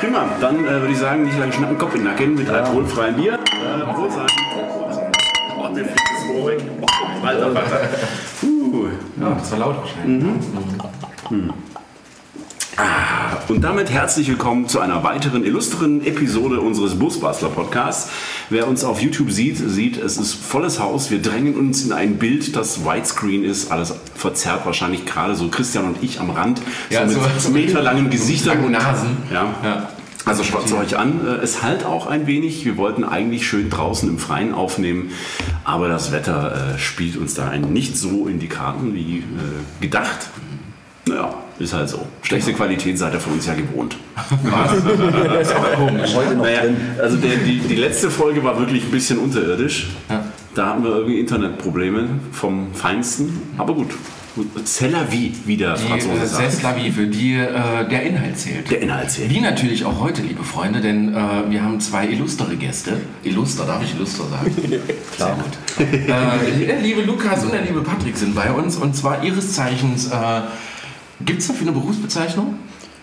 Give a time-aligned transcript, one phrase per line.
[0.00, 3.16] Prima, dann äh, würde ich sagen, nicht lange schnappen, Kopf in den Nacken mit alkoholfreiem
[3.16, 3.34] Bier.
[3.34, 4.26] Äh, Prost sein.
[5.58, 6.60] Oh, mir fliegt das Rohr weg.
[6.82, 7.80] Oh, alter Vater.
[8.42, 8.86] Uh.
[9.20, 10.24] Ja, das war laut wahrscheinlich.
[12.78, 18.10] Ah, Und damit herzlich willkommen zu einer weiteren illustren Episode unseres Busbastler Podcasts.
[18.50, 21.10] Wer uns auf YouTube sieht, sieht, es ist volles Haus.
[21.10, 23.72] Wir drängen uns in ein Bild, das Widescreen ist.
[23.72, 26.60] Alles verzerrt wahrscheinlich gerade so Christian und ich am Rand.
[26.90, 29.16] Ja, so mit so- meterlangen Gesichtern langen Nasen.
[29.32, 29.54] Ja.
[29.64, 29.88] Ja.
[30.26, 31.20] Also schaut es euch an.
[31.26, 32.64] Äh, Es halt auch ein wenig.
[32.64, 35.12] Wir wollten eigentlich schön draußen im Freien aufnehmen,
[35.64, 39.22] aber das Wetter äh, spielt uns da nicht so in die Karten wie äh,
[39.80, 40.28] gedacht.
[41.08, 42.04] Naja, ist halt so.
[42.22, 43.96] Schlechte Qualität seid ihr von uns ja gewohnt.
[45.76, 46.14] Komisch.
[46.16, 46.62] Heute noch Naja,
[47.00, 49.90] also der, die, die letzte Folge war wirklich ein bisschen unterirdisch.
[50.10, 50.24] Ja.
[50.56, 53.40] Da hatten wir irgendwie Internetprobleme vom Feinsten.
[53.56, 53.90] Aber gut.
[54.64, 56.52] C'est la vie, wie der Franzose äh, sagt.
[56.52, 58.70] Seslavi, für die äh, der Inhalt zählt.
[58.70, 59.30] Der Inhalt zählt.
[59.30, 62.98] Wie natürlich auch heute, liebe Freunde, denn äh, wir haben zwei illustre Gäste.
[63.22, 64.54] Illuster, darf ich illustre sagen?
[65.16, 65.36] Klar.
[65.76, 66.62] Sehr gut.
[66.62, 70.08] äh, der liebe Lukas und der liebe Patrick sind bei uns und zwar ihres Zeichens.
[70.08, 70.42] Äh,
[71.24, 72.56] Gibt es dafür eine Berufsbezeichnung?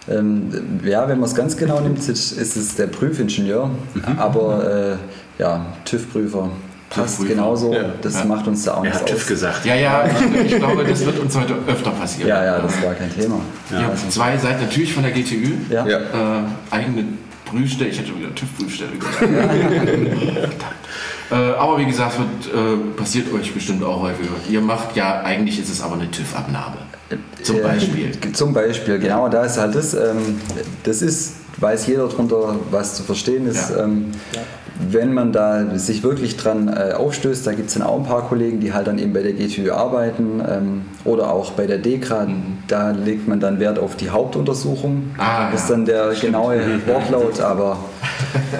[0.07, 3.71] Ähm, ja, wenn man es ganz genau nimmt, ist es der Prüfingenieur,
[4.17, 4.97] aber
[5.39, 6.51] äh, ja, TÜV-Prüfer
[6.95, 7.35] passt TÜV-Prüfer.
[7.35, 7.73] genauso.
[7.73, 7.85] Ja.
[8.01, 8.25] Das Ja.
[8.25, 9.27] macht uns da auch Er nichts hat TÜV aus.
[9.27, 9.65] gesagt.
[9.65, 10.05] Ja, ja,
[10.45, 12.29] ich, glaube, das wird uns heute öfter passieren.
[12.29, 13.39] Ja, ja, das war kein Thema.
[13.71, 15.53] Ihr habt zwei seid natürlich von der GTÜ.
[15.69, 15.85] Ja.
[15.87, 15.97] Ja.
[15.99, 17.05] Äh, eigene
[17.45, 19.21] Prüfstelle, ich hätte schon wieder TÜV-Prüfstelle gesagt.
[21.31, 24.29] äh, aber wie gesagt, wird, äh, passiert euch bestimmt auch häufiger.
[24.49, 26.77] Ihr macht ja, eigentlich ist es aber eine TÜV-Abnahme.
[27.43, 28.11] Zum Äh, Beispiel.
[28.33, 30.39] Zum Beispiel, genau, da ist halt das, ähm,
[30.83, 33.69] das ist, weiß jeder darunter, was zu verstehen ist.
[33.69, 33.83] Ja.
[33.83, 34.11] Ähm,
[34.79, 38.27] wenn man da sich wirklich dran äh, aufstößt, da gibt es dann auch ein paar
[38.27, 42.27] Kollegen, die halt dann eben bei der GTÜ arbeiten ähm, oder auch bei der DEKRA,
[42.67, 45.11] da legt man dann Wert auf die Hauptuntersuchung.
[45.17, 45.75] Ah, das ist ja.
[45.75, 47.77] dann der genaue Wortlaut, aber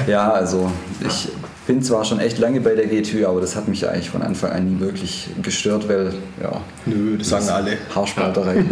[0.08, 0.72] ja, also
[1.06, 1.30] ich
[1.66, 4.52] bin zwar schon echt lange bei der GTÜ, aber das hat mich eigentlich von Anfang
[4.52, 7.78] an nie wirklich gestört, weil ja, Nö, das sagen alle.
[7.94, 8.64] Haarspalterei.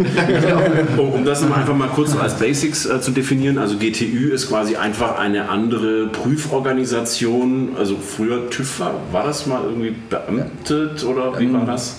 [0.98, 4.50] Um, um das nochmal einfach mal kurz als Basics äh, zu definieren, also GTÜ ist
[4.50, 7.76] quasi einfach eine andere Prüforganisation.
[7.78, 11.96] Also früher TÜV war, war das mal irgendwie beamtet oder wie war das?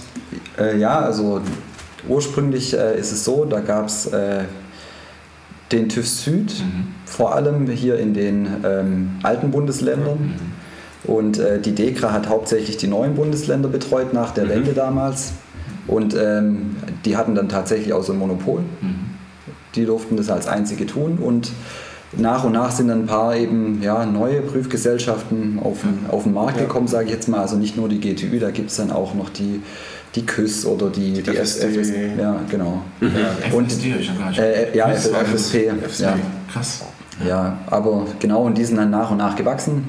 [0.59, 1.41] Äh, ja, also
[2.09, 4.45] ursprünglich äh, ist es so, da gab es äh,
[5.71, 6.53] den TÜV Süd,
[7.07, 10.35] vor allem hier in den ähm, alten Bundesländern.
[11.05, 15.33] Und äh, die DEKRA hat hauptsächlich die neuen Bundesländer betreut nach der Wende damals.
[15.89, 18.61] Und ähm, die hatten dann tatsächlich auch so ein Monopol.
[19.75, 21.19] Die durften das als einzige tun.
[21.19, 21.51] Und
[22.17, 26.35] nach und nach sind dann ein paar eben ja, neue Prüfgesellschaften auf den, auf den
[26.35, 27.41] Markt gekommen, sage ich jetzt mal.
[27.41, 29.61] Also nicht nur die GTÜ, da gibt es dann auch noch die,
[30.15, 31.81] die KÜS oder die, die FSD.
[31.81, 31.91] FS,
[32.21, 32.83] ja, genau.
[33.01, 34.39] Und- FSD, ich hab gar nicht.
[34.39, 34.89] Äh, ja.
[34.89, 35.67] FSP.
[35.99, 36.17] Ja.
[36.53, 36.83] Krass.
[37.27, 39.85] ja, aber genau, und die sind dann nach und nach gewachsen.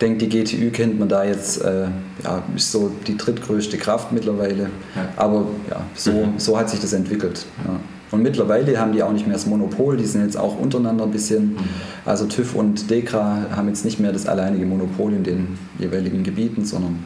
[0.00, 1.82] Ich denke, die GTÜ kennt man da jetzt, äh,
[2.24, 4.70] ja, ist so die drittgrößte Kraft mittlerweile.
[4.96, 5.08] Ja.
[5.16, 7.44] Aber ja, so, so hat sich das entwickelt.
[7.66, 7.78] Ja.
[8.10, 11.10] Und mittlerweile haben die auch nicht mehr das Monopol, die sind jetzt auch untereinander ein
[11.10, 11.58] bisschen.
[12.06, 16.64] Also TÜV und DEKRA haben jetzt nicht mehr das alleinige Monopol in den jeweiligen Gebieten,
[16.64, 17.04] sondern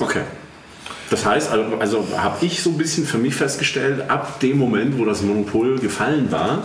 [0.00, 0.22] Okay.
[1.10, 4.98] Das heißt, also, also habe ich so ein bisschen für mich festgestellt, ab dem Moment,
[4.98, 6.64] wo das Monopol gefallen war,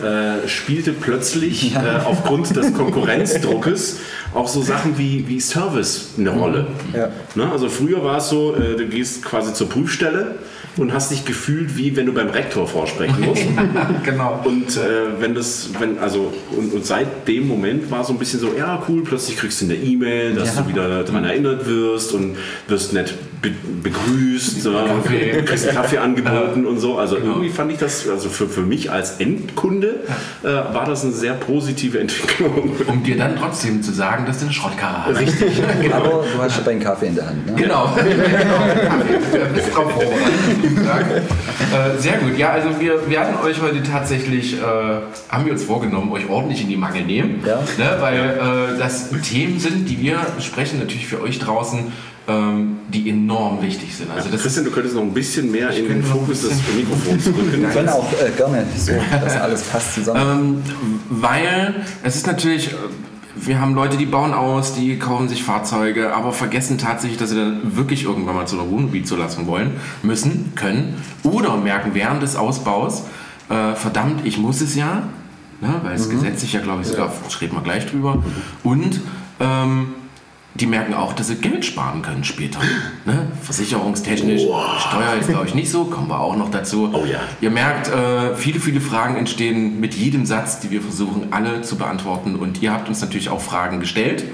[0.00, 3.98] äh, spielte plötzlich äh, aufgrund des Konkurrenzdruckes
[4.34, 6.66] auch so Sachen wie, wie Service eine Rolle.
[6.94, 7.08] Ja.
[7.34, 7.50] Ne?
[7.50, 10.36] Also früher war es so, äh, du gehst quasi zur Prüfstelle
[10.78, 13.42] und hast dich gefühlt, wie wenn du beim Rektor vorsprechen musst.
[14.04, 14.40] genau.
[14.44, 18.40] Und äh, wenn das, wenn, also, und, und seit dem Moment war so ein bisschen
[18.40, 20.62] so, ja cool, plötzlich kriegst du eine E-Mail, dass Ja.
[20.62, 22.36] du wieder daran erinnert wirst und
[22.68, 23.50] wirst nett be
[23.82, 25.42] begrüßt, Kaffee.
[25.44, 26.98] kriegst Kaffee angeboten und so.
[26.98, 27.30] Also Genau.
[27.32, 30.00] irgendwie fand ich das, also für, für mich als Endkunde
[30.42, 32.72] äh, war das eine sehr positive Entwicklung.
[32.86, 35.20] Um dir dann trotzdem zu sagen, dass du eine Schrottkarre hast.
[35.20, 35.62] Richtig.
[35.92, 37.46] aber du hast ja deinen Kaffee in der Hand.
[37.46, 37.52] Ne?
[37.54, 37.92] Genau.
[37.96, 38.58] genau.
[40.76, 41.04] Tag.
[41.68, 42.38] Äh, sehr gut.
[42.38, 44.60] Ja, also wir werden euch heute tatsächlich, äh,
[45.28, 47.42] haben wir uns vorgenommen, euch ordentlich in die Mangel nehmen.
[47.44, 47.60] Ja.
[47.76, 51.92] Ne, weil äh, das Themen sind, die wir besprechen, natürlich für euch draußen,
[52.28, 54.10] ähm, die enorm wichtig sind.
[54.10, 57.52] Also das Christian, du könntest noch ein bisschen mehr in den Fokus des Mikrofons rücken.
[57.62, 60.62] Wir können auch äh, gerne so, dass alles passt zusammen.
[60.66, 62.76] Ähm, weil es ist natürlich, äh,
[63.40, 67.36] wir haben Leute, die bauen aus, die kaufen sich Fahrzeuge, aber vergessen tatsächlich, dass sie
[67.36, 73.04] dann wirklich irgendwann mal zu einer Wohnmobilzulassung wollen, müssen, können oder merken während des Ausbaus,
[73.48, 75.04] äh, verdammt, ich muss es ja,
[75.60, 78.22] ne, weil es gesetzlich ja, glaube ich, sogar, reden wir gleich drüber,
[78.62, 79.00] und
[79.40, 79.88] ähm,
[80.54, 82.58] die merken auch, dass sie Geld sparen können später.
[83.04, 83.28] Ne?
[83.42, 86.90] Versicherungstechnisch, Steuer ist glaube ich nicht so, kommen wir auch noch dazu.
[86.92, 87.20] Oh ja.
[87.40, 91.76] Ihr merkt, äh, viele, viele Fragen entstehen mit jedem Satz, die wir versuchen alle zu
[91.76, 92.36] beantworten.
[92.36, 94.24] Und ihr habt uns natürlich auch Fragen gestellt.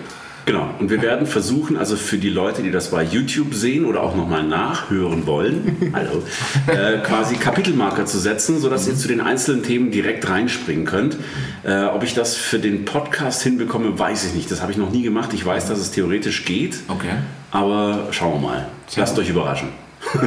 [0.46, 4.02] Genau, und wir werden versuchen, also für die Leute, die das bei YouTube sehen oder
[4.02, 6.22] auch nochmal nachhören wollen, hallo,
[6.66, 11.16] äh, quasi Kapitelmarker zu setzen, sodass ihr zu den einzelnen Themen direkt reinspringen könnt.
[11.62, 14.50] Äh, ob ich das für den Podcast hinbekomme, weiß ich nicht.
[14.50, 15.30] Das habe ich noch nie gemacht.
[15.32, 17.14] Ich weiß, dass es theoretisch geht, Okay.
[17.50, 18.68] aber schauen wir mal.
[18.96, 19.68] Lasst euch überraschen.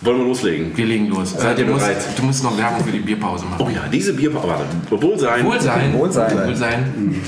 [0.00, 0.76] Wollen wir loslegen?
[0.76, 1.32] Wir legen los.
[1.32, 2.04] Seid Äh, ihr du, musst, bereit?
[2.16, 3.64] du musst noch Werbung für die Bierpause machen.
[3.66, 4.46] Oh ja, diese Bierpause.
[4.48, 5.44] Warte, Wohlsein.
[5.44, 5.92] Wohlsein.
[5.92, 6.46] Wohlsein.
[6.46, 7.20] Wohlsein.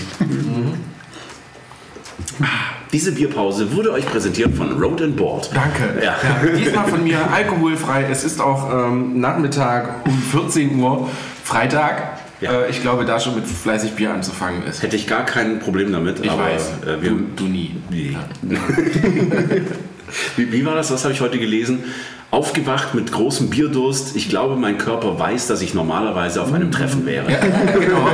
[2.92, 5.50] Diese Bierpause wurde euch präsentiert von Road and Board.
[5.54, 6.02] Danke.
[6.04, 6.16] Ja.
[6.56, 8.06] diesmal von mir alkoholfrei.
[8.10, 11.08] Es ist auch ähm, Nachmittag um 14 Uhr,
[11.44, 12.18] Freitag.
[12.40, 12.52] Ja.
[12.62, 14.82] Äh, ich glaube, da schon mit fleißig Bier anzufangen ist.
[14.82, 16.20] Hätte ich gar kein Problem damit.
[16.24, 16.70] Ich aber, weiß.
[16.86, 17.76] Äh, wir, du, du nie.
[17.90, 18.16] Nee.
[18.48, 18.58] Ja.
[20.36, 20.88] Wie, wie war das?
[20.88, 21.84] Das habe ich heute gelesen.
[22.30, 24.14] Aufgewacht mit großem Bierdurst.
[24.14, 27.26] Ich glaube, mein Körper weiß, dass ich normalerweise auf einem Treffen wäre.
[27.80, 28.06] genau.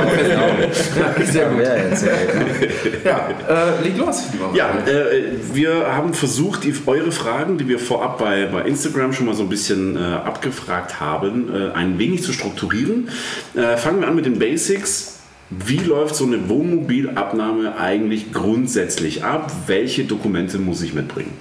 [1.61, 2.69] ja, sehr gut.
[3.05, 4.23] Ja, äh, leg los.
[4.55, 9.27] Ja, äh, wir haben versucht, die, eure Fragen, die wir vorab bei, bei Instagram schon
[9.27, 13.09] mal so ein bisschen äh, abgefragt haben, äh, ein wenig zu strukturieren.
[13.55, 15.19] Äh, fangen wir an mit den Basics.
[15.51, 19.51] Wie läuft so eine Wohnmobilabnahme eigentlich grundsätzlich ab?
[19.67, 21.33] Welche Dokumente muss ich mitbringen?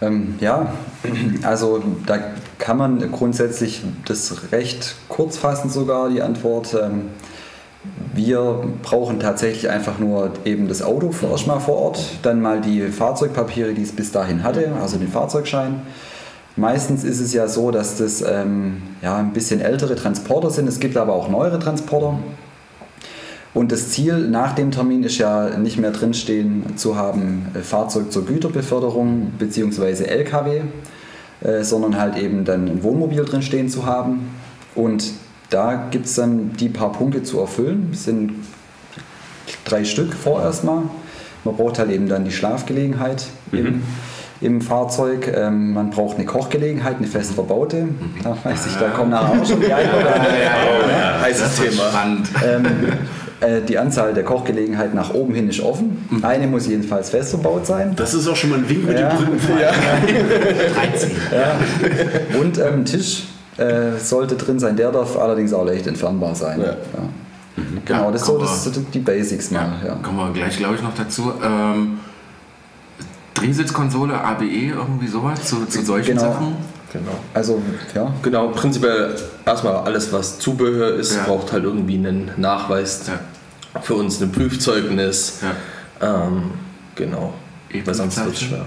[0.00, 0.72] Ähm, ja,
[1.42, 2.18] also da
[2.58, 6.76] kann man grundsätzlich das recht kurz fassen sogar, die Antwort.
[6.80, 7.10] Ähm,
[8.14, 12.88] wir brauchen tatsächlich einfach nur eben das Auto für erstmal vor Ort, dann mal die
[12.88, 15.82] Fahrzeugpapiere, die es bis dahin hatte, also den Fahrzeugschein.
[16.56, 20.66] Meistens ist es ja so, dass das ähm, ja, ein bisschen ältere Transporter sind.
[20.68, 22.18] Es gibt aber auch neuere Transporter.
[23.58, 28.12] Und das Ziel nach dem Termin ist ja nicht mehr drinstehen zu haben, äh, Fahrzeug
[28.12, 30.04] zur Güterbeförderung bzw.
[30.04, 30.60] LKW,
[31.40, 34.30] äh, sondern halt eben dann ein Wohnmobil drinstehen zu haben.
[34.76, 35.10] Und
[35.50, 37.88] da gibt es dann die paar Punkte zu erfüllen.
[37.90, 38.30] Das sind
[39.64, 40.82] drei Stück vorerst mal.
[41.42, 43.82] Man braucht halt eben dann die Schlafgelegenheit im,
[44.40, 45.32] im Fahrzeug.
[45.34, 47.88] Ähm, man braucht eine Kochgelegenheit, eine fest verbaute.
[48.22, 51.88] Da weiß ich, da kommen nachher auch schon die ein oder andere Heißes Thema.
[51.90, 52.28] spannend.
[52.46, 52.64] ähm,
[53.40, 56.08] äh, die Anzahl der Kochgelegenheiten nach oben hin ist offen.
[56.22, 57.92] Eine muss jedenfalls fest verbaut sein.
[57.96, 59.08] Das ist auch schon mal ein Wink mit Ja.
[59.10, 59.70] dem Brückenpfeil.
[60.74, 61.10] 13.
[62.40, 63.24] Und ähm, ein Tisch
[63.56, 64.76] äh, sollte drin sein.
[64.76, 66.60] Der darf allerdings auch leicht entfernbar sein.
[66.60, 66.66] Ja.
[66.66, 66.74] Ja.
[67.84, 69.72] Genau, Ja, das ist so das sind die Basics mal.
[69.82, 69.94] Ja, Ja.
[70.02, 71.32] kommen wir gleich, glaube ich, noch dazu.
[71.44, 71.98] Ähm,
[73.34, 74.44] Drehsitzkonsole, ABE,
[74.76, 76.22] irgendwie sowas zu, zu solchen Genau.
[76.32, 76.56] Sachen?
[76.92, 77.12] Genau.
[77.34, 77.62] Also,
[77.94, 78.12] ja.
[78.22, 79.14] Genau, prinzipiell
[79.44, 81.24] erstmal alles, was Zubehör ist, Ja.
[81.24, 83.02] braucht halt irgendwie einen Nachweis.
[83.06, 83.80] Ja.
[83.82, 85.40] Für uns ein Prüfzeugnis.
[86.00, 86.24] Ja.
[86.26, 86.52] Ähm,
[86.94, 87.34] genau.
[87.84, 88.64] Weil sonst wird es schwer.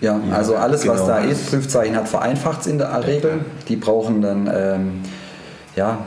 [0.00, 1.06] Ja, also alles, was genau.
[1.08, 3.44] da E-Prüfzeichen hat, vereinfacht es in der Regel.
[3.68, 5.00] Die brauchen dann, ähm,
[5.74, 5.98] ja,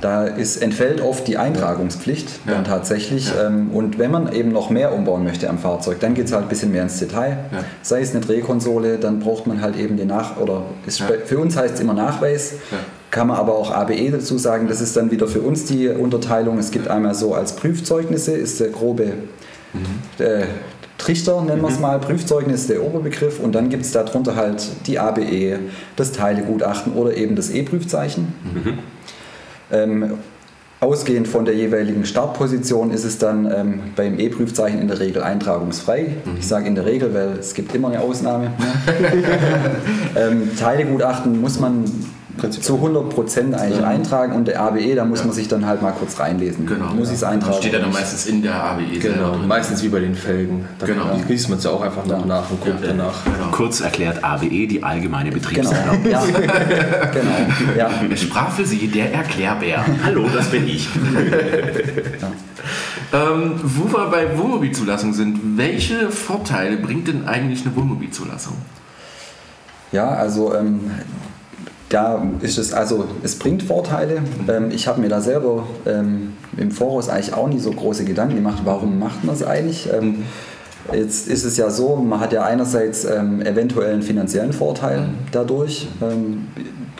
[0.00, 2.54] da ist, entfällt oft die Eintragungspflicht Ja.
[2.54, 3.30] dann tatsächlich.
[3.40, 6.44] Ähm, und wenn man eben noch mehr umbauen möchte am Fahrzeug, dann geht es halt
[6.44, 7.38] ein bisschen mehr ins Detail.
[7.52, 7.64] Ja.
[7.82, 11.06] Sei es eine Drehkonsole, dann braucht man halt eben den Nach- oder Ja.
[11.26, 12.52] für uns heißt es immer Nachweis.
[12.70, 12.78] Ja.
[13.10, 16.58] Kann man aber auch ABE dazu sagen, das ist dann wieder für uns die Unterteilung.
[16.58, 19.12] Es gibt einmal so als Prüfzeugnisse, ist der grobe
[20.18, 20.44] äh,
[20.98, 24.98] Trichter, nennen wir es mal, Prüfzeugnis der Oberbegriff und dann gibt es darunter halt die
[24.98, 25.58] ABE,
[25.96, 28.32] das Teilegutachten oder eben das E-Prüfzeichen.
[29.72, 30.18] Ähm,
[30.80, 36.16] ausgehend von der jeweiligen Startposition ist es dann ähm, beim E-Prüfzeichen in der Regel eintragungsfrei.
[36.38, 38.46] Ich sage in der Regel, weil es gibt immer eine Ausnahme.
[38.46, 39.22] Ne?
[40.16, 41.84] ähm, Teilegutachten muss man
[42.48, 46.18] zu 100% eigentlich eintragen und der ABE, da muss man sich dann halt mal kurz
[46.18, 46.64] reinlesen.
[46.66, 46.94] Genau.
[46.94, 47.56] Muss ich es eintragen?
[47.58, 49.48] Steht ja dann meistens in der ABE selber Genau, drin.
[49.48, 50.64] meistens wie bei den Felgen.
[50.78, 51.20] Da Genau.
[51.28, 53.24] liest man es ja auch einfach noch nach und guckt danach.
[53.24, 53.50] Genau.
[53.50, 55.42] Kurz erklärt ABE, die allgemeine Genau.
[55.42, 56.12] Betriebserlaubnis.
[56.12, 56.22] Ja.
[56.24, 57.76] genau.
[57.76, 57.90] Ja.
[58.12, 59.84] Es sprach für Sie der Erklärbär.
[60.04, 60.88] Hallo, das bin ich.
[63.12, 68.54] Ähm, wo wir bei Wohnmobilzulassung sind, welche Vorteile bringt denn eigentlich eine Wohnmobilzulassung?
[69.90, 70.90] Ja, also ähm,
[71.90, 74.22] da ist es, also es bringt Vorteile.
[74.48, 78.36] Ähm, ich habe mir da selber ähm, im Voraus eigentlich auch nie so große Gedanken
[78.36, 79.88] gemacht, warum macht man es eigentlich?
[79.92, 80.22] Ähm,
[80.92, 85.88] jetzt ist es ja so, man hat ja einerseits ähm, eventuell einen finanziellen Vorteil dadurch,
[86.00, 86.48] ähm,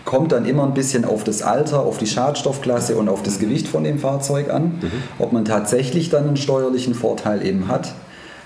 [0.05, 3.69] kommt dann immer ein bisschen auf das Alter, auf die Schadstoffklasse und auf das Gewicht
[3.69, 4.81] von dem Fahrzeug an,
[5.19, 7.95] ob man tatsächlich dann einen steuerlichen Vorteil eben hat.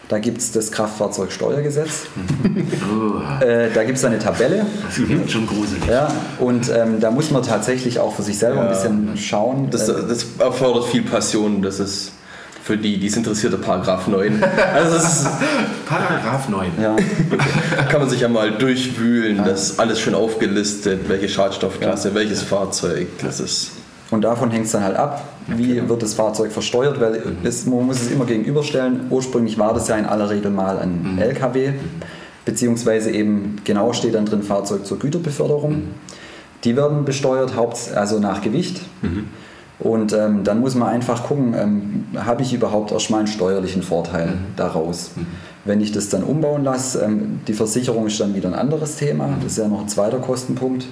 [0.08, 2.02] Da gibt es das Kraftfahrzeugsteuergesetz.
[2.90, 4.66] Oh, Äh, da gibt es eine Tabelle.
[4.87, 5.82] das klingt schon gruselig.
[5.88, 6.08] Ja,
[6.38, 8.73] und ähm, da muss man tatsächlich auch für sich selber ein Ja.
[8.73, 9.68] bisschen schauen.
[9.70, 12.12] Das, äh, das erfordert viel Passion, das ist
[12.62, 14.42] Für die, die es interessiert, Paragraph 9.
[14.75, 15.26] Also ist,
[15.87, 16.70] Paragraph 9.
[16.80, 16.96] Ja,
[17.90, 19.38] kann man sich ja mal durchwühlen.
[19.44, 23.08] Das ist alles schön aufgelistet, welche Schadstoffklasse, welches Fahrzeug.
[23.23, 23.73] Das ist
[24.14, 27.87] und davon hängt es dann halt ab, wie wird das Fahrzeug versteuert, weil es, man
[27.87, 29.09] muss es immer gegenüberstellen.
[29.11, 31.73] Ursprünglich war das ja in aller Regel mal ein LKW,
[32.44, 35.83] beziehungsweise eben genau steht dann drin Fahrzeug zur Güterbeförderung.
[36.62, 38.80] Die werden besteuert, haupt, also nach Gewicht.
[39.80, 44.35] Und ähm, dann muss man einfach gucken, ähm, habe ich überhaupt erstmal einen steuerlichen Vorteil
[44.56, 45.11] daraus.
[45.64, 49.30] Wenn ich das dann umbauen lasse, ähm, die Versicherung ist dann wieder ein anderes Thema,
[49.42, 50.87] das ist ja noch ein zweiter Kostenpunkt.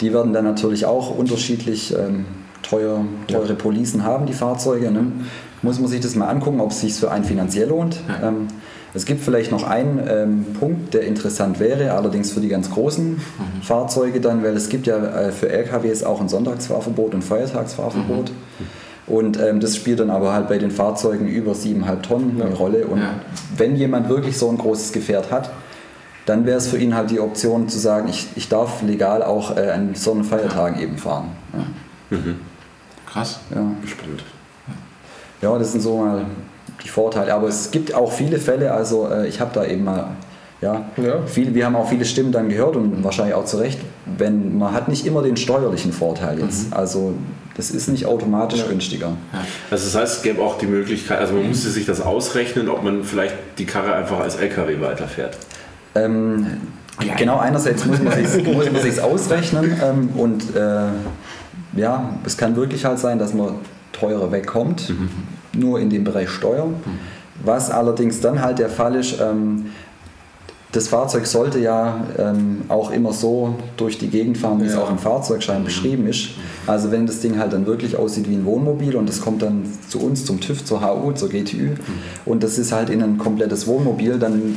[0.00, 2.24] Die werden dann natürlich auch unterschiedlich ähm,
[2.62, 4.90] teuer, teure Policen haben, die Fahrzeuge.
[4.90, 5.06] Ne?
[5.62, 8.00] Muss man sich das mal angucken, ob es sich für einen finanziell lohnt.
[8.22, 8.48] Ähm,
[8.94, 13.20] es gibt vielleicht noch einen ähm, Punkt, der interessant wäre, allerdings für die ganz großen
[13.62, 18.32] Fahrzeuge dann, weil es gibt ja äh, für LKWs auch ein Sonntagsfahrverbot und Feiertagsfahrverbot.
[19.06, 22.86] Und ähm, das spielt dann aber halt bei den Fahrzeugen über 7,5 Tonnen eine Rolle.
[22.86, 23.14] Und Ja.
[23.56, 25.50] wenn jemand wirklich so ein großes Gefährt hat,
[26.26, 29.56] dann wäre es für ihn halt die Option zu sagen, ich, ich darf legal auch
[29.56, 31.28] äh, an so einen Feiertagen eben fahren.
[31.52, 32.16] Ja.
[33.12, 33.40] Krass.
[33.50, 33.60] Ja.
[33.86, 34.24] Spannend.
[35.40, 36.24] Ja, das sind so mal
[36.84, 37.34] die Vorteile.
[37.34, 40.08] Aber es gibt auch viele Fälle, also äh, ich habe da eben mal,
[40.60, 41.14] ja, Ja.
[41.26, 43.80] Viele, wir haben auch viele Stimmen dann gehört und wahrscheinlich auch zu Recht,
[44.16, 46.72] wenn man hat nicht immer den steuerlichen Vorteil jetzt.
[46.72, 47.14] Also
[47.56, 49.12] das ist nicht automatisch günstiger.
[49.70, 52.82] Also das heißt, es gäbe auch die Möglichkeit, also man müsste sich das ausrechnen, ob
[52.84, 55.36] man vielleicht die Karre einfach als LKW weiterfährt.
[55.94, 56.46] Ähm,
[57.04, 57.14] Ja.
[57.16, 60.86] genau, einerseits muss man sich muss man sich's ausrechnen ähm, und äh,
[61.76, 63.54] ja, es kann wirklich halt sein, dass man
[63.92, 64.92] teurer wegkommt,
[65.52, 66.74] nur in dem Bereich Steuern.
[67.44, 69.66] Was allerdings dann halt der Fall ist, ähm,
[70.70, 74.80] das Fahrzeug sollte ja ähm, auch immer so durch die Gegend fahren, wie es Ja.
[74.80, 76.28] auch im Fahrzeugschein beschrieben ist.
[76.66, 79.64] Also wenn das Ding halt dann wirklich aussieht wie ein Wohnmobil und das kommt dann
[79.88, 81.72] zu uns, zum TÜV, zur HU, zur GTÜ
[82.24, 84.56] und das ist halt in ein komplettes Wohnmobil, dann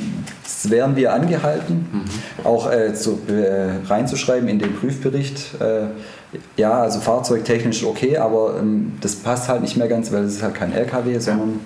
[0.63, 1.85] wären wir angehalten,
[2.45, 5.87] auch äh, zu, äh, reinzuschreiben in den Prüfbericht, äh,
[6.57, 10.43] ja, also fahrzeugtechnisch okay, aber ähm, das passt halt nicht mehr ganz, weil es ist
[10.43, 11.59] halt kein LKW, sondern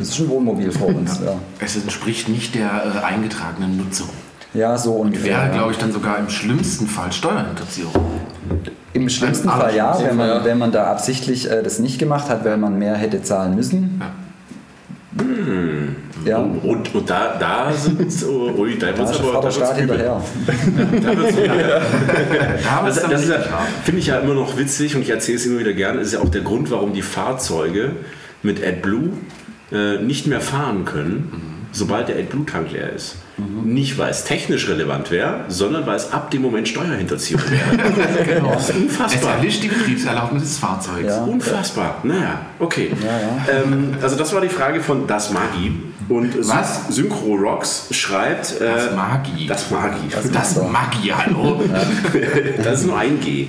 [0.00, 1.20] es ist ein Wohnmobil vor uns.
[1.24, 4.08] Ja, Es entspricht nicht der äh, eingetragenen Nutzung.
[4.54, 5.36] ja so ungefähr.
[5.36, 5.52] Wäre, ja.
[5.52, 7.92] glaube ich, dann sogar im schlimmsten Fall Steuerhinterziehung.
[8.92, 10.44] Im schlimmsten Fall ja, wenn man, ja.
[10.44, 14.00] wenn man da absichtlich äh, das nicht gemacht hat, weil man mehr hätte zahlen müssen.
[14.00, 14.10] Ja,
[16.36, 19.96] Und, und da, da sind so, ui, da da wird's ist der aber, da übel.
[19.96, 20.22] hinterher.
[21.02, 21.82] Da wird's übel.
[22.64, 23.38] Da Das, dann das ist ja,
[23.84, 25.98] finde ich ja immer noch witzig und ich erzähle es immer wieder gerne.
[25.98, 27.92] Das ist ja auch der Grund, warum die Fahrzeuge
[28.42, 29.10] mit AdBlue
[29.72, 33.16] äh, nicht mehr fahren können, sobald der AdBlue-Tank leer ist.
[33.64, 38.24] Nicht, weil es technisch relevant wäre, sondern weil es ab dem Moment Steuerhinterziehung wäre.
[38.24, 38.52] Genau.
[38.54, 39.34] Das ist Es unfassbar.
[39.36, 41.06] erlischt die Betriebserlaubnis des Fahrzeugs.
[41.06, 41.22] Ja.
[41.22, 41.98] Unfassbar.
[42.02, 42.90] Naja, okay.
[43.00, 45.72] Ja, Ähm, also das war die Frage von Das Magi.
[46.08, 46.88] Und Was?
[46.88, 48.60] Synchro Rocks schreibt...
[48.60, 49.46] Äh, Das Magi.
[49.46, 50.08] Das Magi.
[50.32, 51.60] Das Magi, hallo.
[52.64, 53.46] Das ist nur ein G.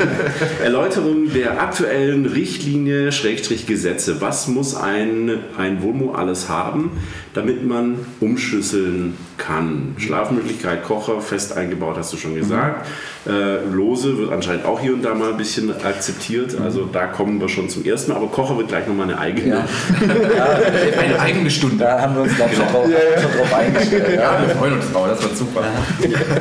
[0.62, 4.20] Erläuterung der aktuellen Richtlinie, Schrägstrich Gesetze.
[4.20, 6.90] Was muss ein, ein Wohnmo alles haben,
[7.34, 9.94] damit man umschlüsseln kann?
[9.98, 12.86] Schlafmöglichkeit, Kocher, fest eingebaut, hast du schon gesagt.
[13.26, 16.56] Äh, Lose wird anscheinend auch hier und da mal ein bisschen akzeptiert.
[16.60, 18.16] Also da kommen wir schon zum ersten Mal.
[18.18, 19.48] Aber Kocher wird gleich nochmal eine eigene.
[19.48, 19.64] Ja.
[21.00, 21.84] Eine eigene Stunde.
[21.92, 24.08] Da haben wir uns, glaube ich, schon, drauf, schon drauf eingestellt.
[24.14, 24.40] Ja.
[24.40, 25.62] Ja, wir freuen uns drauf, das wird super.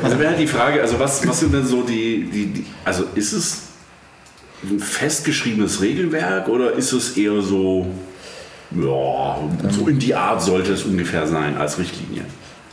[0.01, 3.03] Also wäre halt die Frage, also was, was sind denn so die, die, die, also
[3.15, 3.63] ist es
[4.63, 7.85] ein festgeschriebenes Regelwerk oder ist es eher so,
[8.71, 9.39] ja,
[9.69, 12.23] so in die Art sollte es ungefähr sein als Richtlinie?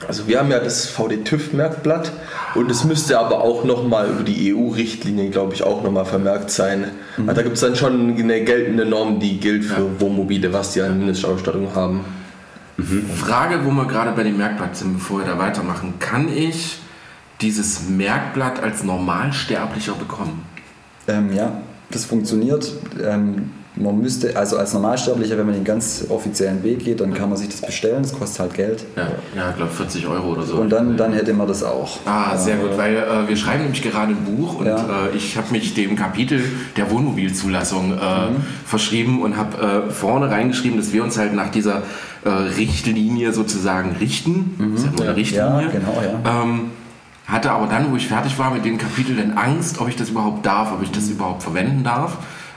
[0.06, 2.12] Also wir haben ja das VD-TÜV-Merkblatt
[2.54, 6.92] und es müsste aber auch nochmal über die EU-Richtlinie, glaube ich, auch nochmal vermerkt sein.
[7.16, 10.82] Also da gibt es dann schon eine geltende Norm, die gilt für Wohnmobile, was die
[10.82, 12.04] an Mindestausstattung haben.
[12.80, 15.94] Frage, wo wir gerade bei dem Merkblatt sind, bevor wir da weitermachen.
[15.98, 16.78] Kann ich
[17.40, 20.44] dieses Merkblatt als Normalsterblicher bekommen?
[21.08, 22.72] Ähm, ja, das funktioniert.
[23.02, 27.28] Ähm, man müsste, also als Normalsterblicher, wenn man den ganz offiziellen Weg geht, dann kann
[27.28, 28.84] man sich das bestellen, das kostet halt Geld.
[28.96, 30.56] Ja, ja ich glaube 40 Euro oder so.
[30.56, 31.98] Und dann, dann hätte man das auch.
[32.04, 34.76] Ah, sehr gut, weil äh, wir schreiben nämlich gerade ein Buch und Ja.
[34.76, 36.42] äh, ich habe mich dem Kapitel
[36.76, 37.98] der Wohnmobilzulassung äh,
[38.66, 41.82] verschrieben und habe äh, vorne reingeschrieben, dass wir uns halt nach dieser
[42.24, 44.54] äh, Richtlinie sozusagen richten.
[44.72, 45.62] Das ist ja nur eine Richtlinie.
[45.62, 46.42] Ja, genau, ja.
[46.42, 46.70] Ähm,
[47.26, 50.08] hatte aber dann, wo ich fertig war mit dem Kapitel, dann Angst, ob ich das
[50.08, 52.16] überhaupt darf, ob ich das überhaupt verwenden darf.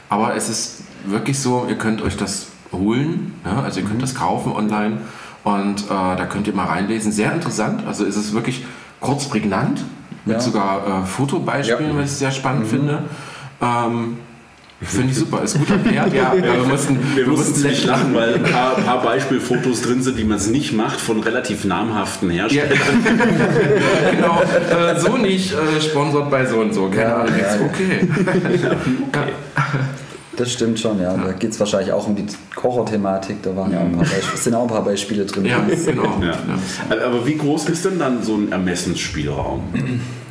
[0.10, 3.62] Aber es ist wirklich so, ihr könnt euch das holen, ja?
[3.64, 4.98] also ihr könnt das kaufen online
[5.44, 7.12] und äh, da könnt ihr mal reinlesen.
[7.12, 8.66] Sehr interessant, also ist es wirklich
[9.00, 9.84] kurz prägnant,
[10.26, 10.42] mit Ja.
[10.42, 12.02] sogar äh, Fotobeispielen, Ja.
[12.02, 13.04] was ich sehr spannend finde.
[13.62, 14.18] Ähm,
[14.84, 16.12] Finde ich super, ist gut erklärt.
[16.12, 20.18] Ja, ja, wir mussten, wir mussten nicht lachen, weil ein paar, paar, Beispielfotos drin sind,
[20.18, 22.72] wie man es nicht macht, von relativ namhaften Herstellern.
[22.72, 24.12] Ja.
[24.12, 26.90] genau, äh, so nicht äh, sponsort bei so und so.
[26.90, 28.08] Keine Ahnung, ja, okay.
[29.08, 29.34] okay.
[30.42, 31.16] Das stimmt schon, ja.
[31.16, 33.44] Da geht es wahrscheinlich auch um die Kocher-Thematik.
[33.44, 35.46] Da waren ja auch ein paar Beispiele, sind auch ein paar Beispiele drin.
[35.46, 36.20] Ja, genau.
[36.20, 36.36] Ja.
[37.06, 39.62] Aber wie groß ist denn dann so ein Ermessensspielraum?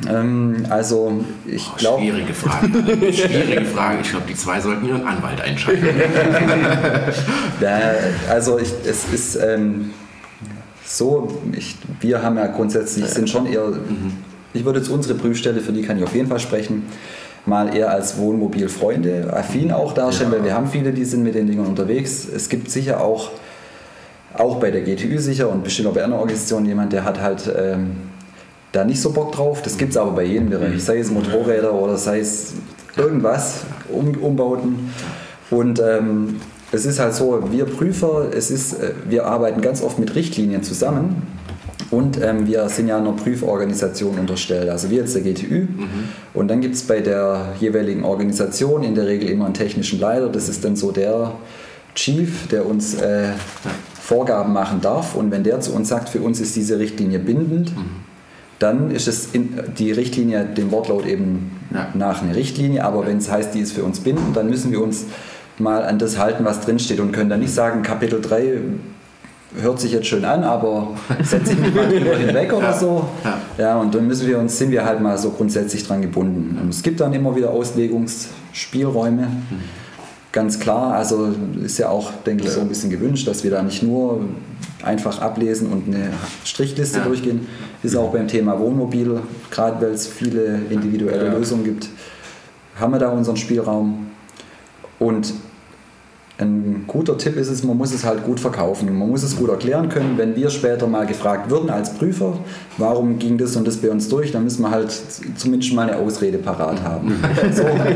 [0.09, 2.01] Ähm, also, ich oh, glaube.
[2.01, 2.67] Schwierige Frage.
[3.13, 3.99] Schwierige Frage.
[4.01, 5.85] Ich glaube, die zwei sollten ihren Anwalt einschalten.
[7.61, 7.79] ja,
[8.29, 9.91] also, ich, es ist ähm,
[10.83, 13.65] so, ich, wir haben ja grundsätzlich, sind schon eher.
[13.67, 14.11] Mhm.
[14.53, 16.83] Ich würde jetzt unsere Prüfstelle, für die kann ich auf jeden Fall sprechen
[17.45, 20.37] mal eher als Wohnmobilfreunde affin auch darstellen, ja.
[20.37, 22.27] weil wir haben viele, die sind mit den Dingen unterwegs.
[22.33, 23.31] Es gibt sicher auch,
[24.33, 27.51] auch bei der GTÜ sicher und bestimmt auch bei anderen Organisationen jemand, der hat halt
[27.57, 27.97] ähm,
[28.71, 29.61] da nicht so Bock drauf.
[29.61, 32.53] Das gibt es aber bei jedem Bereich, sei es Motorräder oder sei es
[32.95, 34.93] irgendwas, um, Umbauten.
[35.49, 36.39] Und ähm,
[36.71, 40.63] es ist halt so, wir Prüfer, es ist, äh, wir arbeiten ganz oft mit Richtlinien
[40.63, 41.30] zusammen
[41.91, 45.63] und ähm, wir sind ja einer Prüforganisation unterstellt, also wir jetzt der GTÜ.
[45.63, 45.89] Mhm.
[46.33, 50.29] Und dann gibt es bei der jeweiligen Organisation in der Regel immer einen technischen Leiter.
[50.29, 51.33] Das ist dann so der
[51.93, 53.31] Chief, der uns äh,
[53.99, 55.15] Vorgaben machen darf.
[55.15, 57.85] Und wenn der zu uns sagt, für uns ist diese Richtlinie bindend, mhm.
[58.59, 61.89] dann ist es in, die Richtlinie dem Wortlaut eben ja.
[61.93, 62.85] nach eine Richtlinie.
[62.85, 65.07] Aber wenn es heißt, die ist für uns bindend, dann müssen wir uns
[65.59, 68.59] mal an das halten, was drinsteht und können dann nicht sagen, Kapitel 3
[69.59, 73.07] hört sich jetzt schön an, aber setze ich mich mal drüber hinweg oder so.
[73.23, 73.39] Ja.
[73.57, 76.57] ja, und dann müssen wir uns, sind wir halt mal so grundsätzlich dran gebunden.
[76.61, 79.23] Und es gibt dann immer wieder Auslegungsspielräume.
[79.23, 79.81] Mhm.
[80.31, 83.61] Ganz klar, also ist ja auch, denke ich, so ein bisschen gewünscht, dass wir da
[83.61, 84.21] nicht nur
[84.81, 86.11] einfach ablesen und eine
[86.45, 87.03] Strichliste ja.
[87.03, 87.47] durchgehen.
[87.83, 91.33] Ist auch beim Thema Wohnmobil, gerade weil es viele individuelle ja.
[91.33, 91.89] Lösungen gibt,
[92.79, 94.07] haben wir da unseren Spielraum.
[94.99, 95.33] Und
[96.41, 98.87] ein guter Tipp ist es, man muss es halt gut verkaufen.
[98.97, 100.17] Man muss es gut erklären können.
[100.17, 102.37] Wenn wir später mal gefragt würden als Prüfer,
[102.77, 104.91] warum ging das und das bei uns durch, dann müssen wir halt
[105.35, 107.15] zumindest mal eine Ausrede parat haben.
[107.53, 107.63] so.
[107.65, 107.95] okay.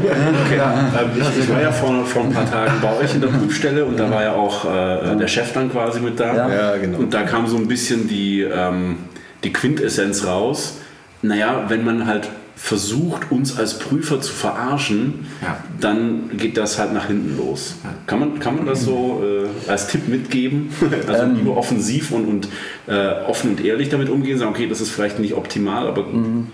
[0.58, 0.90] ja.
[1.16, 4.00] ich, ich, war ja vor, vor ein paar Tagen bei euch in der Prüfstelle und
[4.00, 6.36] da war ja auch äh, der Chef dann quasi mit da.
[6.36, 6.50] Ja.
[6.50, 6.78] ja.
[6.78, 7.00] genau.
[7.00, 8.98] Und da kam so ein bisschen die, ähm,
[9.44, 10.78] die Quintessenz raus.
[11.22, 15.58] Naja, wenn man halt versucht, uns als Prüfer zu verarschen, ja.
[15.80, 17.76] dann geht das halt nach hinten los.
[17.84, 17.90] Ja.
[18.08, 20.70] Kann, man, kann man das so äh, als Tipp mitgeben?
[21.08, 21.36] Also ähm.
[21.36, 22.48] lieber offensiv und, und
[22.88, 26.04] äh, offen und ehrlich damit umgehen, sagen, okay, das ist vielleicht nicht optimal, aber...
[26.04, 26.48] Mhm.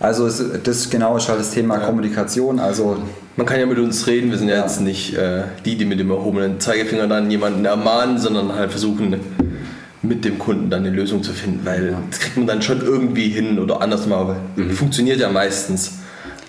[0.00, 1.86] Also es, das genau ist halt das Thema ja.
[1.86, 2.60] Kommunikation.
[2.60, 2.98] Also
[3.36, 5.98] man kann ja mit uns reden, wir sind ja, jetzt nicht äh, die, die mit
[5.98, 9.18] dem erhobenen Zeigefinger dann jemanden ermahnen, sondern halt versuchen
[10.02, 13.28] mit dem Kunden dann eine Lösung zu finden, weil das kriegt man dann schon irgendwie
[13.28, 14.70] hin oder anders mal, mhm.
[14.70, 15.98] funktioniert ja meistens.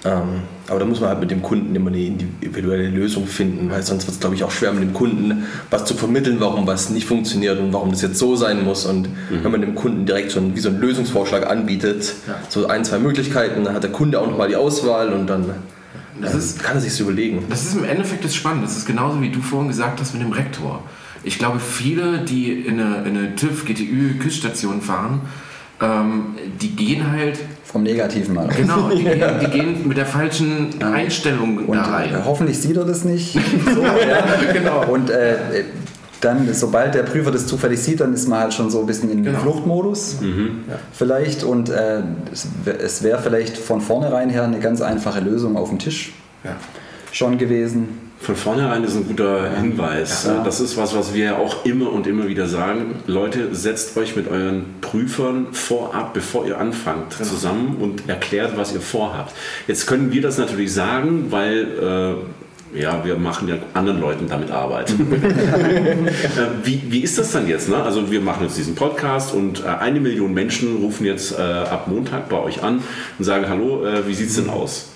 [0.06, 3.82] Ähm, aber da muss man halt mit dem Kunden immer eine individuelle Lösung finden, weil
[3.82, 6.90] sonst wird es, glaube ich, auch schwer mit dem Kunden was zu vermitteln, warum was
[6.90, 8.86] nicht funktioniert und warum das jetzt so sein muss.
[8.86, 9.44] Und mhm.
[9.44, 12.36] wenn man dem Kunden direkt so einen, wie so einen Lösungsvorschlag anbietet, ja.
[12.48, 15.46] so ein, zwei Möglichkeiten, dann hat der Kunde auch nochmal die Auswahl und dann
[16.22, 17.46] das ist, kann er sich überlegen.
[17.50, 18.68] Das ist im Endeffekt das Spannende.
[18.68, 20.84] Das ist genauso wie du vorhin gesagt hast mit dem Rektor.
[21.24, 25.22] Ich glaube, viele, die in eine, in eine TÜV, GTÜ, KÜS-Station fahren,
[25.82, 27.40] ähm, die gehen halt.
[27.64, 28.48] Vom Negativen mal.
[28.48, 32.14] Genau, die, gehen, die gehen mit der falschen Einstellung und da rein.
[32.14, 33.34] Äh, hoffentlich sieht er das nicht.
[33.76, 34.52] so, ja.
[34.52, 34.86] genau.
[34.92, 35.36] Und äh,
[36.20, 39.12] dann, sobald der Prüfer das zufällig sieht, dann ist man halt schon so ein bisschen
[39.12, 39.40] in genau.
[39.40, 40.64] Fluchtmodus mhm.
[40.92, 42.02] vielleicht und äh,
[42.32, 46.12] es wäre vielleicht von vornherein her eine ganz einfache Lösung auf dem Tisch
[46.44, 46.58] ja.
[47.14, 50.26] schon gewesen von vornherein ist ein guter Hinweis.
[50.26, 50.44] Ja.
[50.44, 52.96] Das ist was, was wir auch immer und immer wieder sagen.
[53.08, 57.26] Leute, setzt euch mit euren Prüfern vorab, bevor ihr anfangt, ja.
[57.26, 59.34] zusammen und erklärt, was ihr vorhabt.
[59.68, 62.18] Jetzt können wir das natürlich sagen, weil
[62.76, 64.94] äh, ja, wir machen ja anderen Leuten damit Arbeit.
[66.20, 67.70] Äh, wie, wie ist das dann jetzt?
[67.70, 67.78] Ne?
[67.78, 71.88] Also wir machen jetzt diesen Podcast und äh, eine Million Menschen rufen jetzt äh, ab
[71.88, 72.82] Montag bei euch an
[73.18, 74.89] und sagen, hallo, äh, wie sieht es denn aus?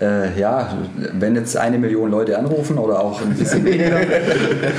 [0.00, 0.76] Äh, ja,
[1.12, 4.00] wenn jetzt eine Million Leute anrufen oder auch ein bisschen weniger,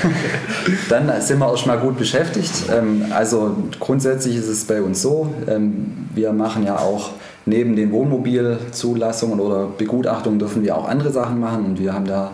[0.90, 2.52] dann sind wir auch schon mal gut beschäftigt.
[2.70, 7.12] Ähm, also grundsätzlich ist es bei uns so, ähm, wir machen ja auch
[7.46, 12.32] neben den Wohnmobilzulassungen oder Begutachtungen dürfen wir auch andere Sachen machen und wir haben da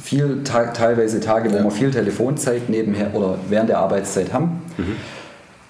[0.00, 1.64] viel teilweise Tage, wo ja.
[1.64, 4.62] wir viel Telefonzeit nebenher oder während der Arbeitszeit haben.
[4.78, 4.96] Mhm.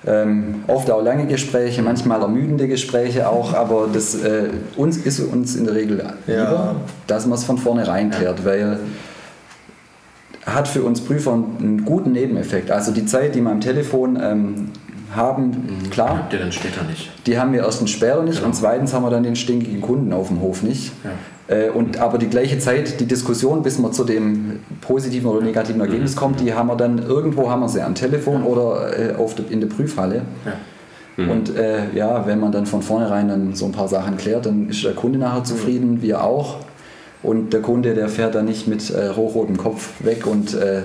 [0.07, 5.57] Ähm, oft auch lange Gespräche, manchmal ermüdende Gespräche auch, aber das äh, uns ist uns
[5.57, 6.75] in der Regel lieber, ja.
[7.07, 8.79] dass man es von vornherein klärt, weil
[10.47, 12.71] hat für uns Prüfer einen guten Nebeneffekt.
[12.71, 14.71] Also die Zeit, die wir am Telefon ähm,
[15.15, 15.91] haben, mhm.
[15.91, 16.29] klar.
[16.33, 17.11] Ihr dann später nicht.
[17.27, 18.47] Die haben wir erstens später nicht genau.
[18.47, 20.93] und zweitens haben wir dann den stinkigen Kunden auf dem Hof nicht.
[21.05, 21.11] Ja.
[21.51, 25.81] Äh, und aber die gleiche Zeit, die Diskussion, bis man zu dem positiven oder negativen
[25.81, 29.35] Ergebnis kommt, die haben wir dann irgendwo haben wir sie am Telefon oder äh, auf
[29.35, 30.23] der, in der Prüfhalle.
[30.45, 30.53] Ja.
[31.17, 34.71] Und äh, ja, wenn man dann von vornherein dann so ein paar Sachen klärt, dann
[34.71, 36.59] ist der Kunde nachher zufrieden, wir auch.
[37.23, 40.83] Und der Kunde, der fährt dann nicht mit äh, hochrotem Kopf weg und äh,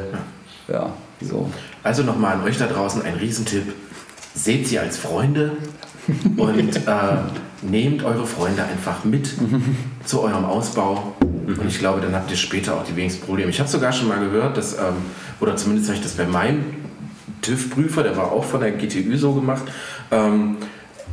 [0.67, 0.89] ja,
[1.21, 1.47] so.
[1.83, 3.71] Also nochmal an euch da draußen ein Riesentipp.
[4.33, 5.51] Seht sie als Freunde
[6.35, 6.81] und äh,
[7.61, 9.29] nehmt eure Freunde einfach mit
[10.05, 11.13] zu eurem Ausbau.
[11.21, 13.49] Und ich glaube, dann habt ihr später auch die wenigsten Probleme.
[13.49, 14.95] Ich habe sogar schon mal gehört, dass, ähm,
[15.39, 16.65] oder zumindest habe ich das bei meinem
[17.41, 19.63] TÜV-Prüfer, der war auch von der GTÜ so gemacht,
[20.11, 20.57] ähm,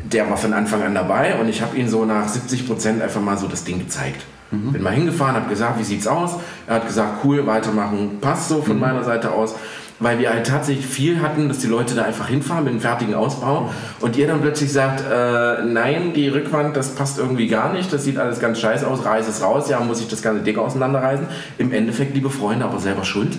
[0.05, 3.21] der war von Anfang an dabei und ich habe ihm so nach 70 Prozent einfach
[3.21, 4.25] mal so das Ding gezeigt.
[4.71, 6.33] Bin mal hingefahren, habe gesagt, wie sieht's aus?
[6.67, 9.55] Er hat gesagt, cool, weitermachen, passt so von meiner Seite aus.
[10.03, 13.15] Weil wir halt tatsächlich viel hatten, dass die Leute da einfach hinfahren mit einem fertigen
[13.15, 17.93] Ausbau und ihr dann plötzlich sagt, äh, nein, die Rückwand, das passt irgendwie gar nicht,
[17.93, 20.59] das sieht alles ganz scheiße aus, reiß es raus, ja, muss ich das ganze Ding
[20.59, 21.27] auseinanderreißen.
[21.59, 23.39] Im Endeffekt, liebe Freunde, aber selber schuld.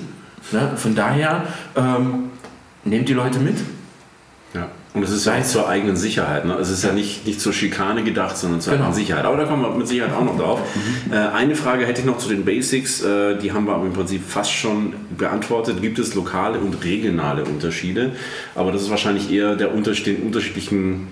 [0.51, 0.71] Ne?
[0.75, 1.43] Von daher,
[1.75, 2.29] ähm,
[2.85, 3.57] nehmt die Leute mit.
[4.93, 6.45] Und es ist ja auch zur eigenen Sicherheit.
[6.45, 6.53] Ne?
[6.61, 8.85] Es ist ja nicht, nicht zur Schikane gedacht, sondern zur Genau.
[8.85, 9.25] eigenen Sicherheit.
[9.25, 10.59] Aber da kommen wir mit Sicherheit auch noch drauf.
[11.11, 13.01] Äh, eine Frage hätte ich noch zu den Basics.
[13.01, 15.81] Äh, die haben wir aber im Prinzip fast schon beantwortet.
[15.81, 18.11] Gibt es lokale und regionale Unterschiede?
[18.53, 21.07] Aber das ist wahrscheinlich eher der Unterschied, den unterschiedlichen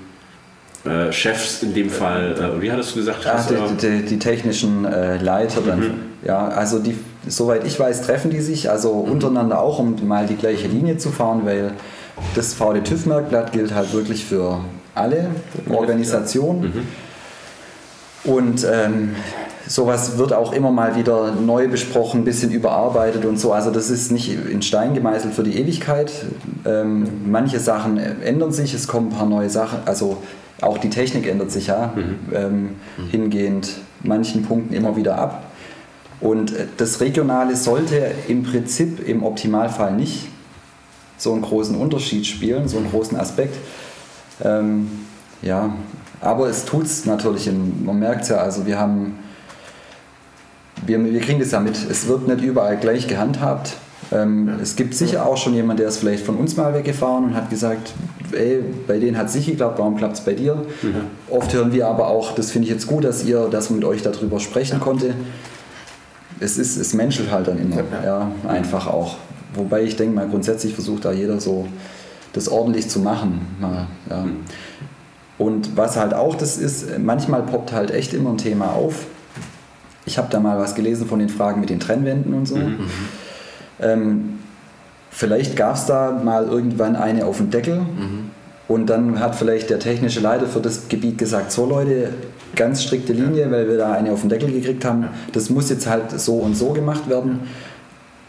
[0.85, 2.35] äh, Chefs in dem Fall.
[2.59, 3.23] Äh, wie hattest du gesagt?
[3.25, 3.77] Ja, Christoph?
[3.77, 6.11] die, die, die technischen äh, Leiter dann.
[6.23, 6.95] Ja, also die,
[7.27, 11.09] soweit ich weiß, treffen die sich also untereinander auch, um mal die gleiche Linie zu
[11.09, 11.71] fahren, weil
[12.35, 14.59] das VD TÜV-Merkblatt gilt halt wirklich für
[14.95, 15.27] alle
[15.69, 16.87] Organisationen.
[18.23, 19.15] Und ähm,
[19.67, 23.53] sowas wird auch immer mal wieder neu besprochen, ein bisschen überarbeitet und so.
[23.53, 26.11] Also das ist nicht in Stein gemeißelt für die Ewigkeit.
[26.65, 29.79] Ähm, manche Sachen ändern sich, es kommen ein paar neue Sachen.
[29.85, 30.17] Also
[30.61, 31.93] auch die Technik ändert sich ja
[32.33, 32.75] ähm,
[33.09, 35.45] hingehend manchen Punkten immer wieder ab.
[36.19, 40.27] Und äh, das Regionale sollte im Prinzip im Optimalfall nicht
[41.21, 43.55] so einen großen Unterschied spielen, so einen großen Aspekt.
[44.43, 44.89] Ähm,
[45.43, 45.73] ja,
[46.19, 49.19] aber es tut es natürlich, in, man merkt es ja, also wir haben,
[50.85, 53.73] wir, wir kriegen das ja mit, es wird nicht überall gleich gehandhabt.
[54.11, 57.35] Ähm, Es gibt sicher auch schon jemand, der ist vielleicht von uns mal weggefahren und
[57.35, 57.93] hat gesagt,
[58.31, 60.65] ey, bei denen hat es nicht geklappt, warum klappt es bei dir?
[61.29, 64.01] Oft hören wir aber auch, das finde ich jetzt gut, dass ihr, man mit euch
[64.01, 65.13] darüber sprechen konnte.
[66.39, 69.17] Es ist, es menschelt halt dann immer, ja, einfach auch.
[69.53, 71.67] Wobei ich denke mal, grundsätzlich versucht da jeder so
[72.33, 73.41] das ordentlich zu machen.
[73.59, 74.25] Mal, ja.
[75.37, 79.05] Und was halt auch das ist, manchmal poppt halt echt immer ein Thema auf.
[80.05, 82.57] Ich habe da mal was gelesen von den Fragen mit den Trennwänden und so.
[83.79, 84.39] Ähm,
[85.09, 87.81] vielleicht gab es da mal irgendwann eine auf dem Deckel
[88.67, 92.09] und dann hat vielleicht der technische Leiter für das Gebiet gesagt, so Leute,
[92.55, 95.07] ganz strikte Linie, weil wir da eine auf den Deckel gekriegt haben.
[95.33, 97.41] Das muss jetzt halt so und so gemacht werden.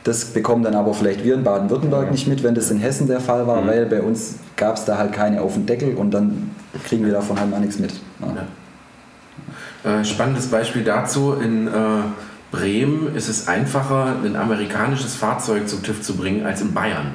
[0.05, 3.21] Das bekommen dann aber vielleicht wir in Baden-Württemberg nicht mit, wenn das in Hessen der
[3.21, 6.51] Fall war, weil bei uns gab es da halt keine auf den Deckel und dann
[6.85, 7.93] kriegen wir davon halt mal nichts mit.
[8.21, 9.91] Ja.
[10.01, 11.35] Äh, spannendes Beispiel dazu.
[11.35, 11.71] In äh,
[12.51, 17.13] Bremen ist es einfacher, ein amerikanisches Fahrzeug zum TÜV zu bringen, als in Bayern.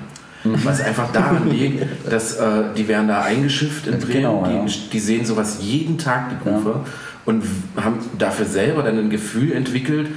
[0.63, 4.63] Was einfach daran liegt, dass äh, die werden da eingeschifft in Bremen, Genau, ja.
[4.65, 6.81] die, die sehen sowas jeden Tag, die Prüfer,
[7.25, 10.07] und w- haben dafür selber dann ein Gefühl entwickelt,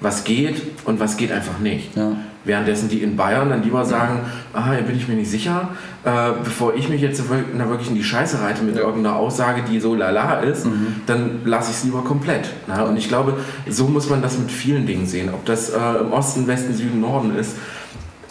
[0.00, 1.96] was geht und was geht einfach nicht.
[1.96, 2.12] Ja.
[2.44, 4.20] Währenddessen die in Bayern dann lieber sagen,
[4.52, 5.70] ah, hier bin ich mir nicht sicher,
[6.04, 9.94] äh, bevor ich mich jetzt wirklich in die Scheiße reite mit irgendeiner Aussage, die so
[9.94, 10.66] lala ist,
[11.06, 12.48] dann lasse ich es lieber komplett.
[12.66, 12.84] Na?
[12.84, 15.30] Und ich glaube, so muss man das mit vielen Dingen sehen.
[15.34, 17.56] Ob das äh, im Osten, Westen, Süden, Norden ist.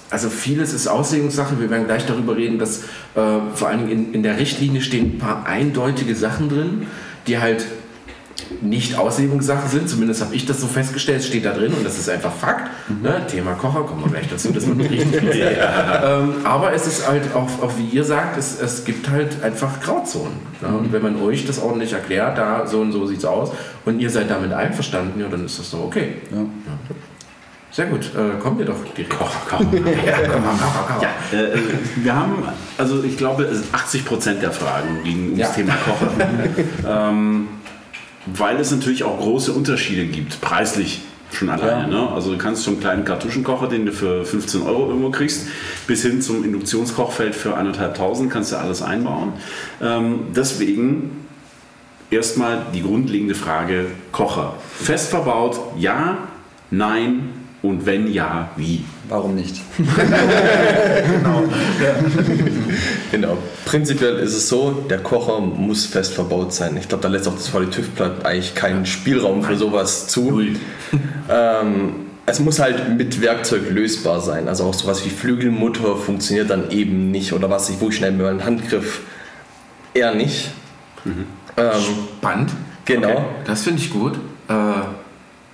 [0.09, 1.59] Also vieles ist Auslegungssache.
[1.59, 2.83] Wir werden gleich darüber reden, dass
[3.15, 3.21] äh,
[3.53, 6.87] vor allem in, in der Richtlinie stehen ein paar eindeutige Sachen drin,
[7.27, 7.65] die halt
[8.61, 11.97] nicht Auslegungssache sind, zumindest habe ich das so festgestellt, es steht da drin und das
[11.97, 12.69] ist einfach Fakt.
[13.01, 13.25] Ne?
[13.27, 17.49] Thema Kocher, kommen wir gleich dazu, das wird richtig ähm, Aber es ist halt auch,
[17.61, 20.37] auch wie ihr sagt, es, es gibt halt einfach Grauzonen.
[20.61, 20.67] Ne?
[20.69, 23.51] Und wenn man euch das ordentlich erklärt, da so und so sieht es aus
[23.85, 26.15] und ihr seid damit einverstanden, ja, dann ist das doch okay.
[26.31, 26.45] Ja.
[27.69, 29.15] Sehr gut, äh, kommen wir doch direkt.
[29.15, 29.65] Kocher, Kocher.
[30.05, 31.01] Ja, Kocher.
[31.01, 31.59] Ja,
[31.97, 32.43] wir haben,
[32.77, 35.47] also ich glaube, es sind 80 Prozent der Fragen gegen ums Ja.
[35.49, 36.11] Thema Kocher.
[37.09, 37.47] ähm,
[38.33, 41.87] weil es natürlich auch große Unterschiede gibt, preislich schon alleine.
[41.87, 42.09] Ne?
[42.09, 45.47] Also du kannst vom kleinen Kartuschenkocher, den du für 15 Euro irgendwo kriegst,
[45.85, 49.33] bis hin zum Induktionskochfeld für 1.500 kannst du alles einbauen.
[49.81, 51.25] Ähm, deswegen
[52.09, 54.55] erstmal die grundlegende Frage Kocher.
[54.79, 56.17] Fest verbaut, ja,
[56.71, 58.83] nein Und wenn ja, wie?
[59.09, 59.61] Warum nicht?
[63.11, 63.37] Genau.
[63.65, 66.75] Prinzipiell ist es so, der Kocher muss fest verbaut sein.
[66.77, 70.41] Ich glaube, da lässt auch das VD-TÜV-Blatt eigentlich keinen Spielraum für sowas zu.
[71.29, 74.47] Ähm, es muss halt mit Werkzeug lösbar sein.
[74.49, 77.31] Also auch sowas wie Flügelmutter funktioniert dann eben nicht.
[77.33, 79.01] Oder was ich, wo ich schnell mit meinem Handgriff
[79.93, 80.51] eher nicht.
[81.05, 81.71] Ähm,
[82.19, 82.51] Spannend.
[82.85, 83.09] genau.
[83.09, 84.15] Okay, das finde ich gut.
[84.49, 84.53] Äh,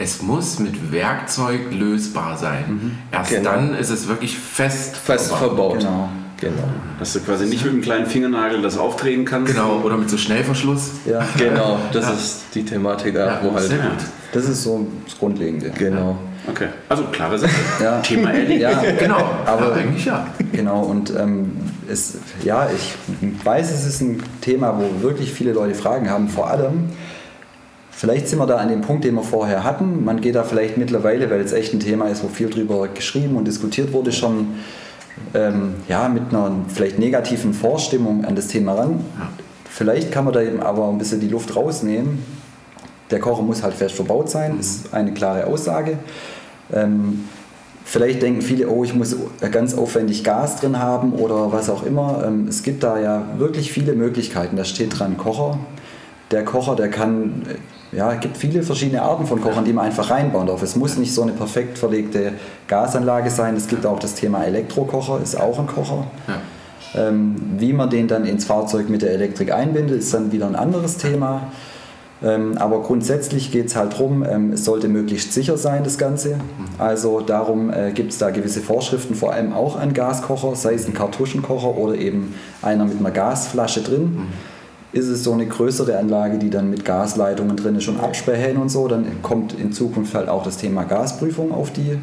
[0.03, 2.97] es muss mit Werkzeug lösbar sein.
[3.11, 3.49] Erst Genau.
[3.51, 4.97] dann ist es wirklich fest.
[4.97, 5.47] Fest verbaut.
[5.47, 5.79] verbaut.
[5.79, 6.09] Genau.
[6.39, 6.63] Genau.
[6.99, 9.53] Dass du quasi nicht mit einem kleinen Fingernagel das aufdrehen kannst.
[9.53, 10.91] Genau, oder mit so Schnellverschluss.
[11.05, 13.63] Ja, Genau, das ist die Thematik, ja, wo halt.
[13.63, 13.91] sehr gut.
[14.33, 15.69] das ist so das Grundlegende.
[15.69, 16.17] Genau.
[16.45, 17.51] Okay, also klare Sache.
[17.81, 18.01] Ja.
[18.01, 18.59] Thema erledigt.
[18.61, 20.27] Ja, Genau, Aber- ja, eigentlich ja.
[20.51, 21.53] Genau, und ähm,
[21.89, 22.93] es, ja, ich
[23.45, 26.27] weiß, es ist ein Thema, wo wirklich viele Leute Fragen haben.
[26.27, 26.89] Vor allem,
[27.95, 30.03] vielleicht sind wir da an dem Punkt, den wir vorher hatten.
[30.03, 33.35] Man geht da vielleicht mittlerweile, weil es echt ein Thema ist, wo viel drüber geschrieben
[33.35, 34.55] und diskutiert wurde, schon
[35.33, 39.03] ähm, ja, mit einer vielleicht negativen Vorstimmung an das Thema ran.
[39.69, 42.23] Vielleicht kann man da eben aber ein bisschen die Luft rausnehmen.
[43.11, 45.97] Der Kocher muss halt fest verbaut sein, ist eine klare Aussage.
[46.71, 47.25] Ähm,
[47.83, 49.15] vielleicht denken viele, oh, ich muss
[49.51, 52.23] ganz aufwendig Gas drin haben oder was auch immer.
[52.25, 54.55] Ähm, es gibt da ja wirklich viele Möglichkeiten.
[54.55, 55.59] Da steht dran Kocher.
[56.31, 57.43] Der Kocher, der kann,
[57.95, 60.61] ja, es gibt viele verschiedene Arten von Kochern, die man einfach reinbauen darf.
[60.61, 62.33] Es muss nicht so eine perfekt verlegte
[62.67, 63.55] Gasanlage sein.
[63.55, 66.07] Es gibt auch das Thema Elektrokocher, ist auch ein Kocher.
[66.27, 66.35] Ja.
[66.95, 70.55] Ähm, wie man den dann ins Fahrzeug mit der Elektrik einbindet, ist dann wieder ein
[70.55, 71.47] anderes Thema.
[72.23, 76.39] Ähm, aber grundsätzlich geht es halt darum, ähm, es sollte möglichst sicher sein, das Ganze.
[76.77, 80.87] Also darum äh, gibt es da gewisse Vorschriften, vor allem auch an Gaskocher, sei es
[80.87, 84.27] ein Kartuschenkocher oder eben einer mit einer Gasflasche drin.
[84.93, 88.69] Ist es so eine größere Anlage, die dann mit Gasleitungen drin ist und Absperrhähnen und
[88.69, 91.97] so, dann kommt in Zukunft halt auch das Thema Gasprüfung auf die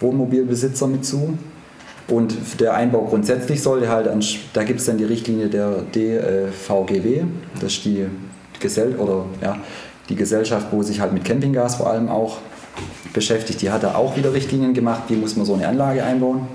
[0.00, 1.38] Wohnmobilbesitzer mit zu.
[2.08, 7.22] Und der Einbau grundsätzlich sollte halt, an, da gibt es dann die Richtlinie der DVGW,
[7.60, 8.06] das ist die,
[8.60, 9.58] Gesell oder, ja,
[10.08, 12.38] die Gesellschaft, wo sich halt mit Campinggas vor allem auch
[13.12, 13.62] beschäftigt.
[13.62, 16.46] Die hat da auch wieder Richtlinien gemacht, wie muss man so eine Anlage einbauen.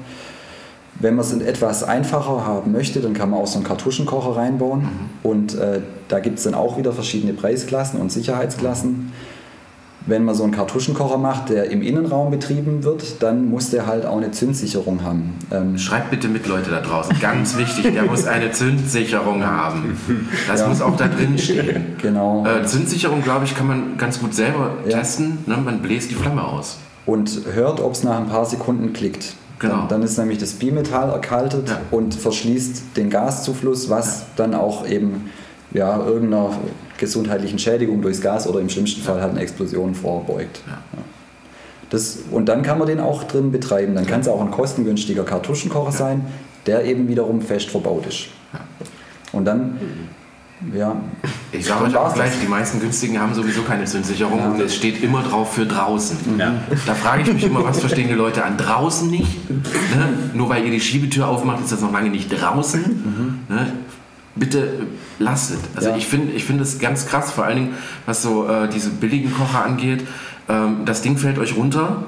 [1.02, 4.88] Wenn man es etwas einfacher haben möchte, dann kann man auch so einen Kartuschenkocher reinbauen.
[5.24, 9.12] Und äh, da gibt es dann auch wieder verschiedene Preisklassen und Sicherheitsklassen.
[10.08, 14.06] Wenn man so einen Kartuschenkocher macht, der im Innenraum betrieben wird, dann muss der halt
[14.06, 15.36] auch eine Zündsicherung haben.
[15.52, 17.20] Ähm, Schreibt bitte mit, Leute da draußen.
[17.20, 19.96] Ganz wichtig, der muss eine Zündsicherung haben.
[20.48, 21.96] Das muss auch da drin stehen.
[22.02, 22.46] genau.
[22.48, 24.98] Äh, Zündsicherung, glaube ich, kann man ganz gut selber Ja.
[24.98, 25.38] testen.
[25.46, 25.58] Ne?
[25.58, 26.78] Man bläst die Flamme aus.
[27.06, 29.36] Und hört, ob es nach ein paar Sekunden klickt.
[29.62, 29.76] Genau.
[29.82, 31.80] Dann, dann ist nämlich das Bimetall erkaltet Ja.
[31.92, 35.30] und verschließt den Gaszufluss, was dann auch eben
[35.72, 36.50] ja, irgendeiner
[36.98, 40.62] gesundheitlichen Schädigung durchs Gas oder im schlimmsten Fall halt eine Explosion vorbeugt.
[40.68, 40.80] Ja.
[41.90, 43.96] Das, und dann kann man den auch drin betreiben.
[43.96, 46.26] Dann kann es auch ein kostengünstiger Kartuschenkocher sein,
[46.66, 48.28] der eben wiederum fest verbaut ist.
[49.34, 49.80] Und dann,
[50.74, 50.96] ja,
[51.52, 55.04] Ich sage euch auch gleich, die meisten günstigen haben sowieso keine Zündsicherung und es steht
[55.04, 56.18] immer drauf für draußen.
[56.38, 56.54] Ja.
[56.86, 59.50] Da frage ich mich immer, was verstehen die Leute an draußen nicht?
[59.50, 59.64] Ne?
[60.34, 63.44] Nur weil ihr die Schiebetür aufmacht, ist das noch lange nicht draußen.
[63.50, 63.74] Ne?
[64.36, 64.70] Bitte äh,
[65.20, 65.60] lasst es.
[65.76, 65.98] Also Ja.
[65.98, 67.74] ich finde ich finde es ganz krass, vor allen Dingen,
[68.06, 70.06] was so äh, diese billigen Kocher angeht.
[70.48, 72.04] Ähm, das Ding fällt euch runter.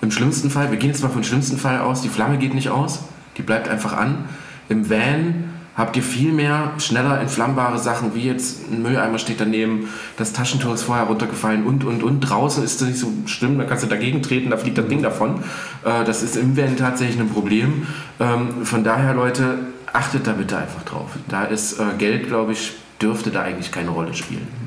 [0.00, 2.68] Im schlimmsten Fall, wir gehen jetzt mal vom schlimmsten Fall aus, die Flamme geht nicht
[2.70, 3.00] aus,
[3.36, 4.24] die bleibt einfach an.
[4.68, 5.47] Im Van
[5.78, 10.74] habt ihr viel mehr schneller entflammbare Sachen, wie jetzt ein Mülleimer steht daneben, das Taschentuch
[10.74, 12.20] ist vorher runtergefallen und, und, und.
[12.20, 15.02] Draußen ist das nicht so schlimm, da kannst du dagegen treten, da fliegt das Ding
[15.02, 15.36] davon.
[15.84, 17.86] Äh, das ist im Van tatsächlich ein Problem.
[18.18, 19.58] Ähm, von daher, Leute,
[19.92, 21.10] achtet da bitte einfach drauf.
[21.28, 24.57] Da ist äh, Geld, glaube ich, dürfte da eigentlich keine Rolle spielen.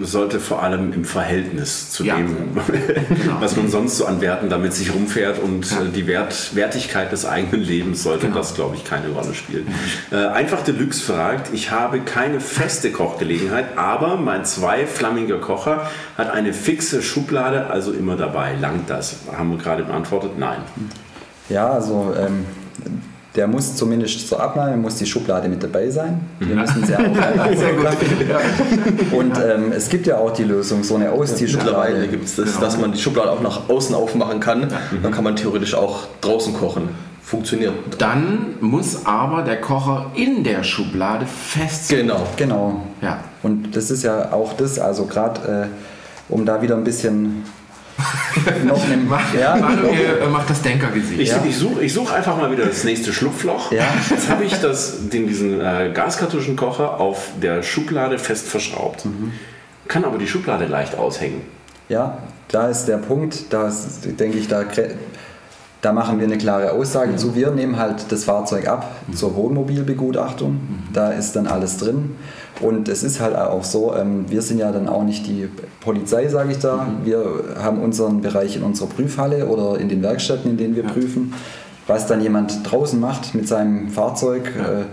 [0.00, 2.16] Sollte vor allem im Verhältnis zu Ja.
[2.16, 2.34] dem,
[3.40, 5.82] was man sonst so an Werten damit sich rumfährt und Ja.
[5.82, 8.38] äh, die Wert, Wertigkeit des eigenen Lebens sollte Genau.
[8.38, 9.66] das, glaube ich, keine Rolle spielen.
[10.10, 16.52] Äh, Einfach Deluxe fragt, ich habe keine feste Kochgelegenheit, aber mein zweiflammiger Kocher hat eine
[16.54, 18.54] fixe Schublade, also immer dabei.
[18.60, 19.16] Langt das?
[19.36, 20.32] Haben wir gerade beantwortet?
[20.38, 20.60] Nein.
[21.50, 22.46] Ja, also ähm,
[23.36, 26.20] der muss zumindest zur Abnahme muss die Schublade mit dabei sein.
[26.40, 27.00] Wir müssen sie auch
[27.56, 27.86] Sehr gut.
[29.12, 32.08] Und ähm, es gibt ja auch die Lösung, so eine Mittlerweile Ausziehschublade.
[32.08, 32.60] gibt es das, Genau.
[32.60, 34.66] dass man die Schublade auch nach außen aufmachen kann.
[35.02, 36.88] Dann kann man theoretisch auch draußen kochen.
[37.22, 37.74] Funktioniert.
[37.98, 41.98] Dann muss aber der Kocher in der Schublade fest sein.
[41.98, 42.26] Genau.
[42.36, 42.82] Genau.
[43.00, 43.18] Ja.
[43.44, 47.44] Und das ist ja auch das, also gerade äh, um da wieder ein bisschen
[48.64, 51.20] noch eine, Mach, ja, Manuel äh, macht das Denkergesicht.
[51.20, 51.42] Ich, Ja.
[51.46, 53.72] ich suche ich such einfach mal wieder das nächste Schlupfloch.
[53.72, 53.84] Ja.
[54.08, 59.04] Jetzt habe ich das, den, diesen äh, Gaskartuschenkocher auf der Schublade fest verschraubt.
[59.88, 61.42] Kann aber die Schublade leicht aushängen.
[61.88, 64.64] Ja, da ist der Punkt, da ist, denke ich, da,
[65.82, 67.34] da machen wir eine klare Aussage zu.
[67.34, 70.60] Wir nehmen halt das Fahrzeug ab zur Wohnmobilbegutachtung.
[70.92, 72.16] Da ist dann alles drin.
[72.60, 75.48] Und es ist halt auch so, ähm, wir sind ja dann auch nicht die
[75.80, 76.86] Polizei, sage ich da.
[77.04, 77.24] Wir
[77.62, 81.32] haben unseren Bereich in unserer Prüfhalle oder in den Werkstätten, in denen wir prüfen.
[81.86, 84.84] Was dann jemand draußen macht mit seinem Fahrzeug, äh,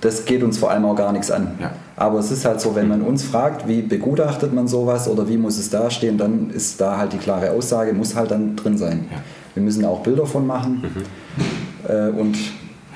[0.00, 1.58] das geht uns vor allem auch gar nichts an.
[1.60, 1.72] Ja.
[1.96, 5.36] Aber es ist halt so, wenn man uns fragt, wie begutachtet man sowas oder wie
[5.36, 9.06] muss es dastehen, dann ist da halt die klare Aussage, muss halt dann drin sein.
[9.54, 10.84] Wir müssen auch Bilder von machen.
[11.88, 12.36] Äh, und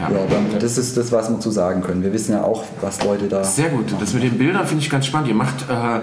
[0.00, 0.08] Ja.
[0.10, 0.58] ja.
[0.60, 2.02] das ist das, was wir zu sagen können.
[2.02, 3.42] Wir wissen ja auch, was Leute da.
[3.44, 3.86] Sehr gut.
[4.00, 5.28] Das mit den Bildern finde ich ganz spannend.
[5.28, 6.00] Ihr macht äh,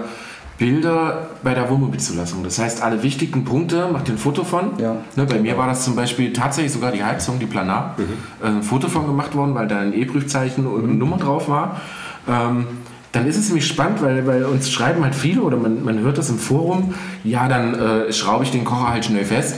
[0.58, 2.42] Bilder bei der Wohnmobilzulassung.
[2.42, 4.78] Das heißt, alle wichtigen Punkte macht ihr ein Foto von.
[4.78, 4.96] Ja.
[5.14, 7.96] Ne, bei mir war das zum Beispiel tatsächlich sogar die Heizung, die Planar,
[8.42, 11.80] äh, ein Foto von gemacht worden, weil da ein E-Prüfzeichen und eine Nummer drauf war.
[12.28, 12.66] Ähm,
[13.12, 16.18] dann ist es nämlich spannend, weil, weil uns schreiben halt viele oder man, man hört
[16.18, 19.56] das im Forum, ja, dann äh, schraube ich den Kocher halt schnell fest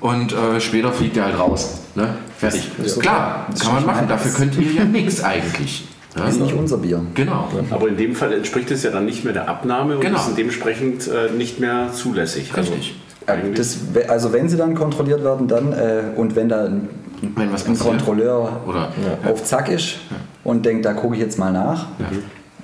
[0.00, 1.80] und äh, später fliegt er halt raus.
[1.94, 2.08] Ne?
[2.38, 2.68] Fertig.
[2.82, 3.60] ist Klar, okay.
[3.64, 4.08] kann man machen.
[4.08, 5.88] Dafür könnt ihr ja nichts eigentlich.
[6.16, 6.24] Ja?
[6.26, 7.00] Das ist nicht unser Bier.
[7.14, 7.48] Genau.
[7.70, 10.18] Aber in dem Fall entspricht es ja dann nicht mehr der Abnahme und Genau.
[10.18, 12.56] ist dementsprechend äh, nicht mehr zulässig.
[12.56, 12.96] Richtig.
[13.26, 13.78] Äh, eigentlich- Das,
[14.08, 16.88] also wenn sie dann kontrolliert werden, dann äh, und wenn da ein,
[17.36, 17.78] Wenn was ein.
[17.78, 18.92] Kontrolleur Oder
[19.30, 19.96] auf Zack ist
[20.44, 21.86] und denkt, da gucke ich jetzt mal nach,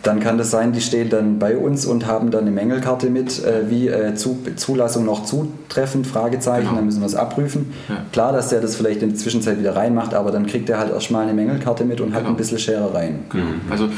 [0.02, 3.44] dann kann das sein, die stehen dann bei uns und haben dann eine Mängelkarte mit,
[3.44, 6.76] äh, wie äh, zu, Zulassung noch zutreffend, Fragezeichen, Genau.
[6.76, 7.72] dann müssen wir es abprüfen.
[7.88, 7.96] Ja.
[8.12, 10.92] Klar, dass der das vielleicht in der Zwischenzeit wieder reinmacht, aber dann kriegt er halt
[10.92, 12.30] erstmal eine Mängelkarte mit und hat Genau.
[12.30, 13.20] ein bisschen Scherereien.
[13.30, 13.44] Genau.
[13.70, 13.88] Also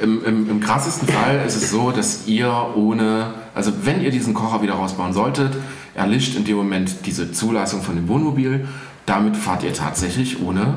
[0.00, 4.34] im, im, im krassesten Fall ist es so, dass ihr ohne, also wenn ihr diesen
[4.34, 5.50] Kocher wieder rausbauen solltet,
[5.94, 8.66] erlischt in dem Moment diese Zulassung von dem Wohnmobil.
[9.06, 10.74] Damit fahrt ihr tatsächlich ohne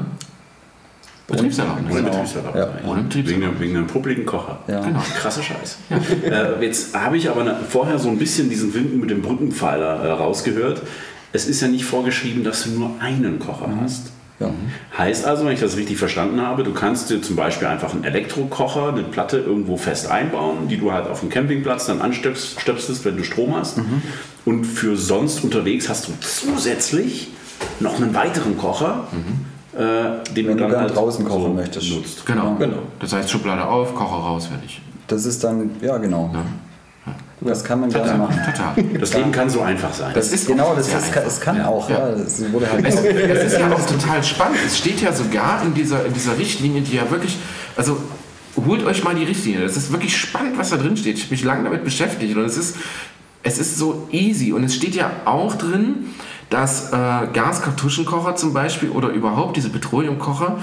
[1.31, 1.91] Betriebserlaubnis.
[1.93, 2.01] Ohne.
[2.03, 2.63] Betriebserlaubnis.
[2.83, 2.89] Ja.
[2.89, 3.29] Ohne Betriebserlaubnis.
[3.29, 4.59] Wegen, einem- wegen einem publiken Kocher.
[4.67, 4.81] Ja.
[4.81, 4.99] Genau.
[5.19, 5.77] Krasser Scheiß.
[6.25, 10.03] äh, jetzt habe ich aber ne- vorher so ein bisschen diesen Wind mit dem Brückenpfeiler
[10.03, 10.81] äh, rausgehört.
[11.33, 14.11] Es ist ja nicht vorgeschrieben, dass du nur einen Kocher hast.
[14.39, 14.49] Ja.
[14.97, 18.03] Heißt also, wenn ich das richtig verstanden habe, du kannst dir zum Beispiel einfach einen
[18.03, 23.17] Elektrokocher, eine Platte irgendwo fest einbauen, die du halt auf dem Campingplatz dann anstöpselst, wenn
[23.17, 23.77] du Strom hast.
[23.77, 24.01] Mhm.
[24.43, 27.27] Und für sonst unterwegs hast du zusätzlich
[27.79, 29.07] noch einen weiteren Kocher,
[29.73, 31.89] äh, den Wenn du dann halt draußen kochen so möchtest.
[31.91, 32.25] nutzt.
[32.25, 32.55] Genau.
[32.59, 32.79] Genau.
[32.99, 34.81] Das heißt Schublade auf, Kocher raus, fertig.
[35.07, 36.33] Das ist dann, ja genau.
[37.43, 38.39] Das kann man gerne machen.
[38.45, 38.83] Total.
[38.99, 40.11] Das Leben kann so einfach sein.
[40.13, 41.89] Das ist Genau, das ist, es kann auch.
[41.89, 42.09] Ja.
[42.09, 42.15] Ja.
[42.15, 44.59] Das wurde halt Es, es ist ja auch total spannend.
[44.63, 47.37] Es steht ja sogar in dieser, in dieser Richtlinie, die ja wirklich,
[47.75, 47.97] also
[48.63, 49.61] holt euch mal die Richtlinie.
[49.61, 51.17] Das ist wirklich spannend, was da drin steht.
[51.17, 52.75] Ich habe mich lange damit beschäftigt und es ist,
[53.41, 54.53] es ist so easy.
[54.53, 56.13] Und es steht ja auch drin,
[56.51, 56.95] dass äh,
[57.33, 60.59] Gaskartuschenkocher zum Beispiel oder überhaupt diese Petroleumkocher,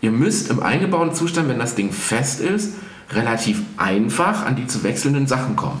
[0.00, 2.74] ihr müsst im eingebauten Zustand, wenn das Ding fest ist,
[3.10, 5.80] relativ einfach an die zu wechselnden Sachen kommen.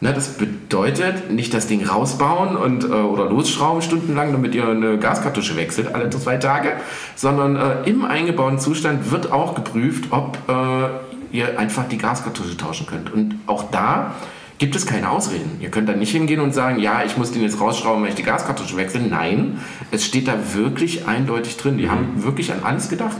[0.00, 4.98] Ne, das bedeutet nicht das Ding rausbauen und, äh, oder losschrauben stundenlang, damit ihr eine
[4.98, 6.72] Gaskartusche wechselt, alle zwei Tage,
[7.14, 12.88] sondern äh, im eingebauten Zustand wird auch geprüft, ob äh, ihr einfach die Gaskartusche tauschen
[12.88, 13.12] könnt.
[13.12, 14.16] Und auch da
[14.62, 15.58] gibt es keine Ausreden.
[15.58, 18.14] Ihr könnt da nicht hingehen und sagen, ja, ich muss den jetzt rausschrauben, weil ich
[18.14, 19.00] die Gaskartusche wechsle.
[19.00, 19.58] Nein,
[19.90, 21.78] es steht da wirklich eindeutig drin.
[21.78, 23.16] Die haben wirklich an alles gedacht.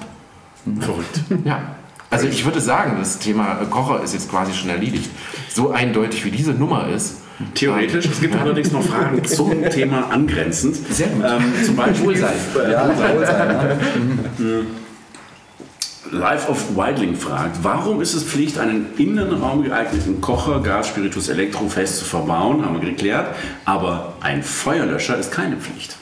[0.79, 1.21] Verrückt.
[1.45, 1.75] Ja.
[2.11, 5.11] Also ich würde sagen, das Thema äh, Kocher ist jetzt quasi schon erledigt.
[5.49, 7.23] So eindeutig wie diese Nummer ist.
[7.55, 8.07] Theoretisch.
[8.07, 10.77] Es gibt allerdings noch Fragen zum Thema angrenzend.
[10.91, 11.25] Sehr gut.
[11.27, 12.35] Ähm, zum Beispiel Wohlsein.
[12.71, 13.49] ja, soll sein.
[14.39, 14.67] Ne?
[16.11, 21.69] Life of Wildling fragt, warum ist es Pflicht, einen Innenraum geeigneten Kocher, Gas, Spiritus, Elektro
[21.69, 22.65] fest zu verbauen?
[22.65, 23.35] Haben wir geklärt.
[23.65, 25.97] Aber ein Feuerlöscher ist keine Pflicht.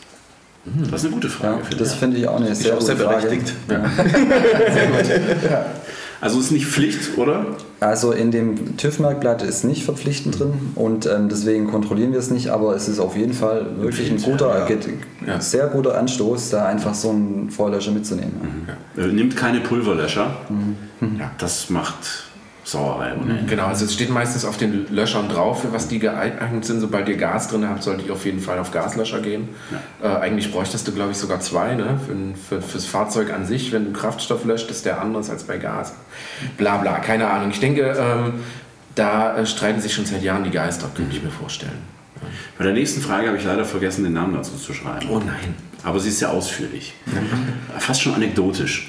[0.91, 1.59] Das ist eine gute Frage.
[1.59, 1.99] Ja, finde das ich.
[1.99, 3.27] finde ich auch eine sehr, auch sehr gute Frage.
[3.27, 3.55] berechtigt.
[6.21, 7.47] Also ist nicht Pflicht, oder?
[7.81, 12.49] Also in dem TÜV-Merkblatt ist nicht verpflichtend drin und ähm, deswegen kontrollieren wir es nicht,
[12.51, 14.87] aber es ist auf jeden Fall wirklich ein guter, geht-
[15.27, 15.41] Ja.
[15.41, 18.67] sehr guter Anstoß, da einfach so einen Feuerlöscher mitzunehmen.
[18.99, 20.35] Äh, nimmt keine Pulverlöscher.
[20.51, 21.17] Mhm.
[21.19, 22.30] Ja, das macht
[22.65, 23.15] Sauerei.
[23.15, 23.51] ohne Ende.
[23.51, 26.81] Genau, also es steht meistens auf den Löschern drauf, für was die geeignet sind.
[26.81, 29.49] Sobald ihr Gas drin habt, solltet ihr auf jeden Fall auf Gaslöscher gehen.
[30.03, 31.99] Äh, eigentlich bräuchtest du, glaube ich, sogar zwei ne?
[32.07, 33.73] für, für, fürs Fahrzeug an sich.
[33.73, 35.95] Wenn du Kraftstoff löscht, ist der anders als bei Gas.
[36.57, 37.51] Bla bla, keine Ahnung.
[37.51, 38.35] Ich denke, ähm,
[38.95, 42.01] da äh, streiten sich schon seit Jahren die Geister, könnte ich mir vorstellen.
[42.59, 45.09] Bei der nächsten Frage habe ich leider vergessen, den Namen dazu zu schreiben.
[45.11, 45.55] Oh nein.
[45.83, 46.95] Aber sie ist sehr ausführlich.
[47.79, 48.89] Fast schon anekdotisch.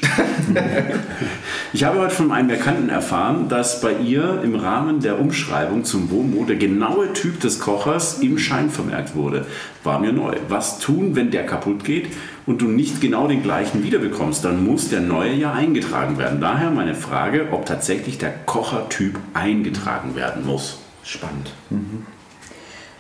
[1.74, 6.12] ich habe heute von einem Bekannten erfahren, dass bei ihr im Rahmen der Umschreibung zum
[6.12, 9.46] Wohnmo der genaue Typ des Kochers im Schein vermerkt wurde.
[9.84, 10.36] War mir neu.
[10.50, 12.08] Was tun, wenn der kaputt geht
[12.46, 14.44] und du nicht genau den gleichen wiederbekommst?
[14.44, 16.42] Dann muss der neue ja eingetragen werden.
[16.42, 20.80] Daher meine Frage, ob tatsächlich der Kochertyp eingetragen werden muss.
[21.04, 21.54] Spannend.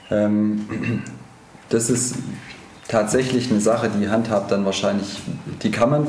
[0.10, 0.66] Ähm,
[1.70, 2.16] das ist
[2.92, 5.22] tatsächlich eine Sache, die handhabt dann wahrscheinlich,
[5.64, 6.08] die kann man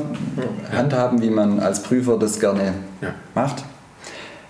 [0.75, 3.09] handhaben, wie man als Prüfer das gerne Ja.
[3.33, 3.63] macht.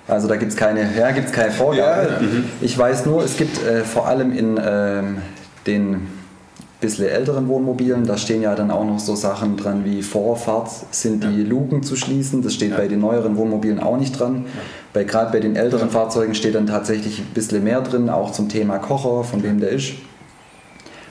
[0.08, 2.20] Also da gibt es keine, ja, gibt's keine Vorgabe.
[2.60, 5.18] Ich weiß nur, es gibt äh, vor allem in ähm,
[5.66, 6.08] den
[6.82, 11.24] bisschen älteren Wohnmobilen, da stehen ja dann auch noch so Sachen dran wie Vorfahrt sind
[11.24, 12.42] die Luken zu schließen.
[12.42, 14.48] Das steht bei den neueren Wohnmobilen auch nicht dran.
[14.92, 18.50] Bei, Gerade bei den älteren Fahrzeugen steht dann tatsächlich ein bisschen mehr drin, auch zum
[18.50, 19.94] Thema Kocher, von wem der ist.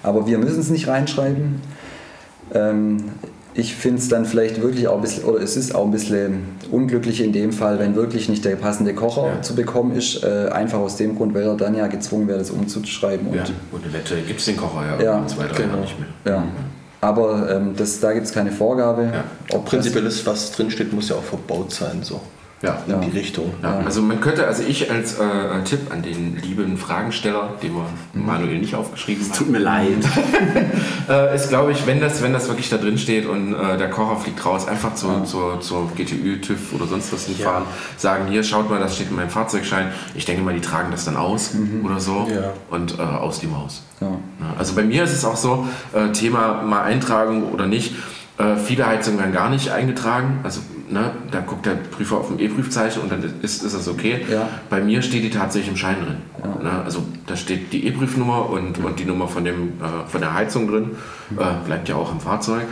[0.03, 1.61] Aber wir müssen es nicht reinschreiben.
[2.55, 3.05] Ähm,
[3.55, 6.45] ich finde es dann vielleicht wirklich auch ein bisschen, oder es ist auch ein bisschen
[6.71, 9.43] unglücklich in dem Fall, wenn wirklich nicht der passende Kocher Ja.
[9.43, 10.25] zu bekommen ist.
[10.25, 13.27] Äh, einfach aus dem Grund, weil er dann ja gezwungen wäre, das umzuschreiben.
[13.27, 13.45] Und, Ja.
[13.71, 15.69] Und Wette gibt es den Kocher ja, Ja, zwei, drei genau.
[15.75, 16.09] Jahre nicht mehr.
[16.35, 16.45] ja.
[17.03, 19.11] Aber ähm, das, da gibt es keine Vorgabe.
[19.51, 19.59] Ja.
[19.59, 22.21] Prinzipiell ist, was drinsteht, muss ja auch verbaut sein, so
[22.63, 22.79] Ja.
[22.87, 22.99] in Ja.
[23.01, 23.53] die Richtung.
[23.63, 25.25] Ja, also man könnte, also ich als äh,
[25.65, 29.89] Tipp an den lieben Fragensteller, den wir Manuel nicht aufgeschrieben Tut haben, mir leid.
[31.09, 33.91] äh, ist glaube ich, wenn das, wenn das wirklich da drin steht und äh, der
[33.91, 37.65] Kocher fliegt raus, einfach zur, zur, zur GTÜ, TÜV oder sonst was hinfahren,
[37.97, 39.89] sagen, hier schaut mal, das steht in meinem Fahrzeugschein.
[40.15, 41.51] Ich denke mal, die tragen das dann aus
[41.85, 42.53] oder so Ja.
[42.71, 43.83] und äh, aus die Maus.
[44.01, 44.09] Ja.
[44.09, 44.17] Ja,
[44.59, 47.95] Also bei mir ist es auch so, äh, Thema mal Eintragung oder nicht.
[48.39, 50.41] Äh, viele Heizungen werden gar nicht eingetragen.
[50.43, 50.61] Also
[50.93, 54.25] ne, da guckt der Prüfer auf dem E-Prüfzeichen und dann ist, ist das okay.
[54.31, 54.49] Ja.
[54.71, 56.17] Bei mir steht die tatsächlich im Schein drin.
[56.63, 60.35] Ne, also da steht die E-Prüfnummer und, und die Nummer von, dem, äh, von der
[60.35, 60.91] Heizung drin.
[61.33, 62.65] Äh, bleibt ja auch im Fahrzeug.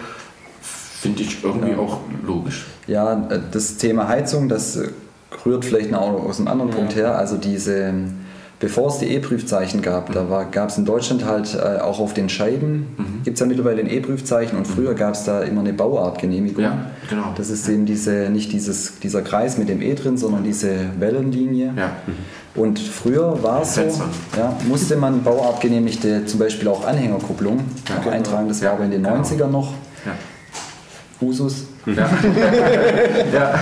[0.61, 2.67] Finde ich irgendwie auch logisch.
[2.87, 4.89] Ja, äh, das Thema Heizung, das äh,
[5.47, 7.17] rührt vielleicht noch aus einem anderen Punkt her.
[7.17, 7.95] Also diese,
[8.61, 12.29] bevor es die E-Prüfzeichen gab, da gab es in Deutschland halt äh, auch auf den
[12.29, 16.63] Scheiben, gibt es ja mittlerweile ein E-Prüfzeichen und früher gab es da immer eine Bauartgenehmigung.
[16.63, 17.33] Ja, genau.
[17.37, 21.73] Das ist eben diese, nicht dieses, dieser Kreis mit dem E drin, sondern diese Wellenlinie.
[21.77, 21.97] Ja.
[22.55, 23.83] Und früher war es so,
[24.37, 27.61] ja, musste man bauartgenehmigte zum Beispiel auch Anhängerkupplung
[27.97, 28.49] noch eintragen.
[28.49, 29.17] Das war Ja, aber in den genau.
[29.17, 29.73] 90ern noch
[30.05, 30.13] Ja.
[31.27, 31.67] Usus.
[31.87, 31.95] Ja.
[33.33, 33.55] ja.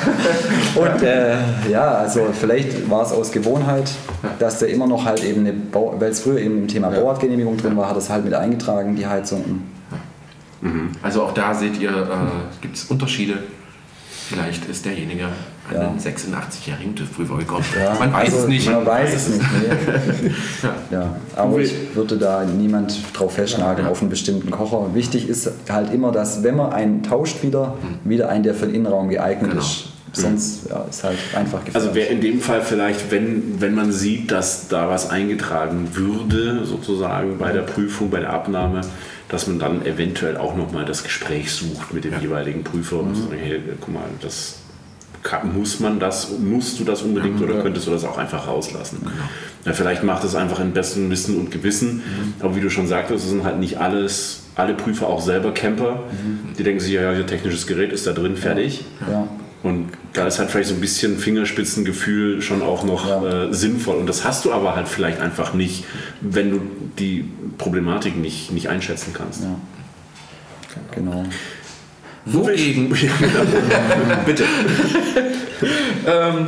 [0.75, 1.37] Und äh,
[1.71, 3.91] ja, also vielleicht war es aus Gewohnheit,
[4.39, 7.57] dass der immer noch halt eben eine Bau, weil es früher eben im Thema Bauartgenehmigung
[7.57, 9.63] drin war, hat es halt mit eingetragen, die Heizung.
[11.03, 13.39] Also auch da seht ihr, äh, gibt es Unterschiede.
[14.29, 15.31] Vielleicht ist derjenige an
[15.75, 15.81] Ja.
[15.89, 17.65] einen 86-jährigen TÜV-Prüfer gekommen.
[17.79, 18.71] Ja, Man weiß also es nicht.
[18.71, 19.41] Man weiß es nicht.
[20.23, 20.31] Nee.
[20.63, 20.75] Ja.
[20.91, 23.93] Ja, aber ich würde da niemand drauf festnageln Ja.
[23.93, 24.95] auf einen bestimmten Kocher.
[24.95, 27.75] Wichtig ist halt immer, dass wenn man einen tauscht wieder,
[28.05, 29.63] wieder einen, der für den Innenraum geeignet Genau.
[29.63, 29.88] ist.
[30.13, 31.75] Sonst ja, ist halt einfach gefährlich.
[31.75, 36.65] Also wäre in dem Fall vielleicht, wenn, wenn man sieht, dass da was eingetragen würde,
[36.65, 38.81] sozusagen bei der Prüfung, bei der Abnahme,
[39.29, 43.33] dass man dann eventuell auch nochmal das Gespräch sucht mit dem jeweiligen Prüfer und sagt,
[43.39, 44.57] hey, guck mal, das
[45.23, 49.07] kann, muss man das, musst du das unbedingt oder könntest du das auch einfach rauslassen?
[49.65, 52.03] Ja, vielleicht macht es einfach in bestem Wissen und Gewissen,
[52.41, 56.05] aber wie du schon sagtest, es sind halt nicht alles, alle Prüfer auch selber Camper,
[56.59, 58.85] die denken sich, ja, ja, hier technisches Gerät ist da drin, fertig.
[59.11, 59.29] ja.
[59.63, 63.47] Und da ist halt vielleicht so ein bisschen Fingerspitzengefühl schon auch noch Ja.
[63.47, 63.97] äh, sinnvoll.
[63.97, 65.85] Und das hast du aber halt vielleicht einfach nicht,
[66.21, 66.61] wenn du
[66.99, 67.25] die
[67.59, 69.43] Problematik nicht, nicht einschätzen kannst.
[69.43, 69.57] Ja.
[70.95, 71.25] Genau.
[72.25, 72.89] Wogegen?
[74.27, 74.45] Bitte.
[76.07, 76.47] ähm,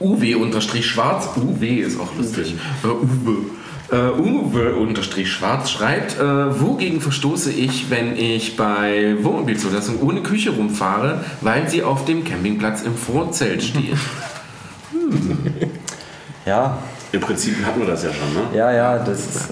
[0.00, 2.54] Uwe-Schwarz, Uwe ist auch lustig.
[2.84, 3.57] Äh, Uwe.
[3.90, 11.68] Äh, Uwe-Schwarz schreibt, äh, wogegen verstoße ich, wenn ich bei Wohnmobilzulassung ohne Küche rumfahre, weil
[11.68, 13.96] sie auf dem Campingplatz im Vorzelt steht?
[16.46, 16.78] Ja,
[17.12, 18.56] Im Prinzip hatten wir das ja schon, ne?
[18.56, 19.48] Ja, ja, das ist,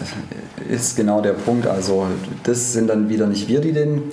[0.67, 1.67] ist genau der Punkt.
[1.67, 2.07] Also
[2.43, 4.05] das sind dann wieder nicht wir, die den,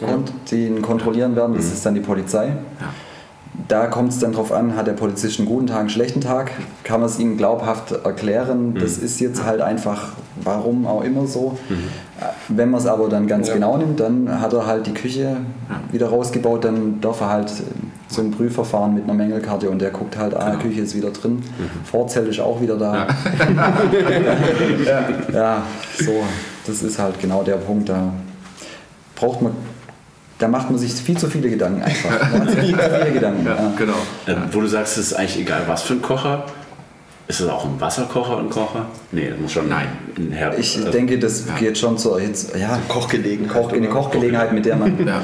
[0.52, 2.48] die ihn kontrollieren werden, das ist dann die Polizei.
[2.48, 2.94] Ja.
[3.68, 6.52] Da kommt es dann drauf an, hat der Polizist einen guten Tag, einen schlechten Tag?
[6.84, 8.76] Kann man es ihm glaubhaft erklären?
[8.80, 11.58] Das ist jetzt halt einfach, warum auch immer so.
[12.20, 15.38] Äh, Wenn man es aber dann ganz genau nimmt, dann hat er halt die Küche
[15.92, 17.52] wieder rausgebaut, dann darf er halt
[18.08, 21.42] so ein Prüfverfahren mit einer Mängelkarte und der guckt halt, ah, Küche ist wieder drin,
[21.84, 23.08] Vorzelt ist auch wieder da.
[25.34, 25.64] Ja,
[26.00, 26.12] so,
[26.66, 28.14] das ist halt genau der Punkt, da
[29.16, 29.54] braucht man,
[30.40, 32.12] da macht man sich viel zu viele Gedanken einfach.
[32.48, 33.46] Sich viel zu viele Gedanken.
[33.48, 33.94] Ja, Genau.
[34.28, 36.46] Ähm, wo du sagst, es ist eigentlich egal, was für ein Kocher.
[37.28, 38.86] Ist es auch ein Wasserkocher ein Kocher?
[39.14, 39.88] Nee, das muss schon Nein.
[40.18, 40.60] ein Herd.
[40.60, 42.58] Ich äh, denke, das geht schon zur Hitze.
[42.58, 43.54] Ja, Kochgelegenheit.
[43.54, 45.22] Koch, eine Kochgelegenheit, mit der man Ja.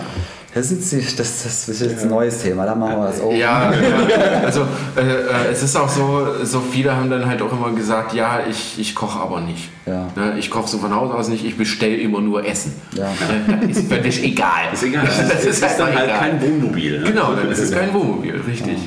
[0.54, 3.32] Das ist, jetzt- das, das ist jetzt ein neues Thema, da machen wir was auf.
[3.34, 4.62] Ja, ja, also
[4.98, 8.40] äh, äh, es ist auch so, so viele haben dann halt auch immer gesagt, ja,
[8.50, 9.70] ich, ich koche aber nicht.
[9.86, 10.08] Ja.
[10.16, 12.74] Ne, ich koche so von Haus aus nicht, ich bestelle immer nur Essen.
[12.94, 13.06] Ja.
[13.48, 14.74] Ne, Das ist völlig egal.
[14.74, 15.06] Ist egal.
[15.06, 16.20] Das ist, dann einfach halt egal.
[16.20, 17.00] kein Wohnmobil.
[17.00, 17.10] Ne?
[17.12, 18.78] Genau, dann ist es kein Wohnmobil, richtig.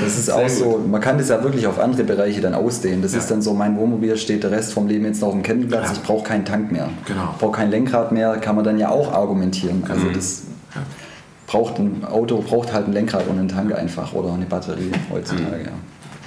[0.00, 3.02] Das ist auch so, man kann das ja wirklich auf andere Bereiche dann ausdehnen.
[3.02, 3.18] Das Ja.
[3.18, 5.88] ist dann so, mein Wohnmobil steht der Rest vom Leben jetzt noch auf dem Campingplatz,
[5.88, 5.92] Ja.
[5.94, 6.88] ich brauche keinen Tank mehr.
[7.06, 7.30] Genau.
[7.32, 9.82] Ich brauche kein Lenkrad mehr, kann man dann ja auch argumentieren.
[9.88, 10.42] Also das
[11.52, 15.64] braucht ein Auto braucht halt ein Lenkrad und einen Tank einfach oder eine Batterie heutzutage.
[15.64, 15.72] Ja.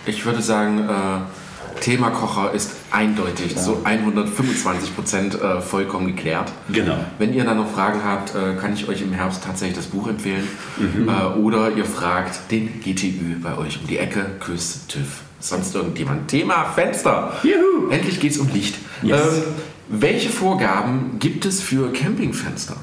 [0.05, 6.51] Ich würde sagen, äh, Thema Kocher ist eindeutig, so 125 Prozent äh, vollkommen geklärt.
[6.71, 6.97] Genau.
[7.17, 10.07] Wenn ihr dann noch Fragen habt, äh, kann ich euch im Herbst tatsächlich das Buch
[10.07, 10.47] empfehlen.
[10.78, 16.28] Äh, oder ihr fragt den GTÜ bei euch um die Ecke, Küss, TÜV, sonst irgendjemand.
[16.28, 17.34] Thema Fenster.
[17.41, 17.89] Juhu.
[17.89, 18.76] Endlich geht es um Licht.
[19.01, 19.19] Yes.
[19.19, 19.43] Ähm,
[19.89, 22.76] welche Vorgaben gibt es für Campingfenster?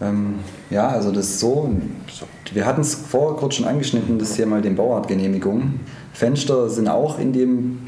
[0.00, 0.36] Ähm,
[0.70, 1.70] ja, also das ist so,
[2.52, 5.80] wir hatten es vorher kurz schon angeschnitten, das hier mal den Bauartgenehmigungen.
[6.12, 7.80] Fenster sind auch in dem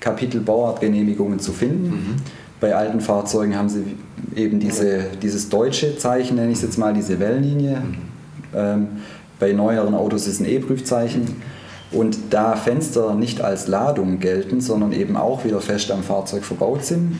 [0.00, 2.16] Kapitel Bauartgenehmigungen zu finden.
[2.60, 3.84] Bei alten Fahrzeugen haben sie
[4.34, 7.82] eben diese, dieses deutsche Zeichen, nenne ich es jetzt mal, diese Wellenlinie.
[8.54, 8.88] Ähm,
[9.38, 11.36] bei neueren Autos ist ein E-Prüfzeichen.
[11.90, 16.84] Und da Fenster nicht als Ladung gelten, sondern eben auch wieder fest am Fahrzeug verbaut
[16.84, 17.16] sind,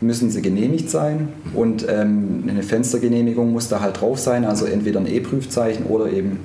[0.00, 1.28] müssen sie genehmigt sein.
[1.54, 6.40] Und ähm, eine Fenstergenehmigung muss da halt drauf sein, also entweder ein E-Prüfzeichen oder eben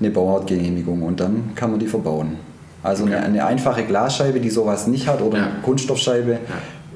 [0.00, 1.02] eine Bauartgenehmigung.
[1.02, 2.36] Und dann kann man die verbauen.
[2.82, 5.44] Also eine, eine einfache Glasscheibe, die sowas nicht hat, oder Ja.
[5.46, 6.38] eine Kunststoffscheibe,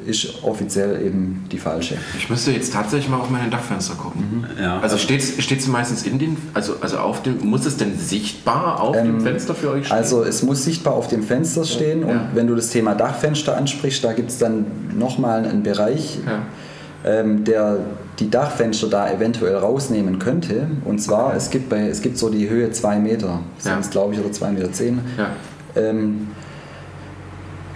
[0.06, 1.96] ist offiziell eben die falsche.
[2.16, 4.46] Ich müsste jetzt tatsächlich mal auf meine Dachfenster gucken.
[4.60, 4.78] Ja.
[4.80, 8.96] Also steht es meistens in den, also, also auf dem, muss es denn sichtbar auf
[8.96, 9.96] dem Ähm, Fenster für euch stehen?
[9.96, 12.28] Also es muss sichtbar auf dem Fenster stehen und Ja.
[12.34, 14.64] wenn du das Thema Dachfenster ansprichst, da gibt es dann
[14.98, 16.42] nochmal einen Bereich, Ja.
[17.20, 17.78] ähm, der
[18.18, 20.68] die Dachfenster da eventuell rausnehmen könnte.
[20.86, 23.78] Und zwar, es, gibt bei, es gibt so die Höhe 2 Meter, sind Ja.
[23.78, 24.72] es glaube ich, oder 2,10 Meter.
[24.72, 25.00] Zehn.
[25.18, 25.30] Ja.
[25.82, 26.28] Ähm,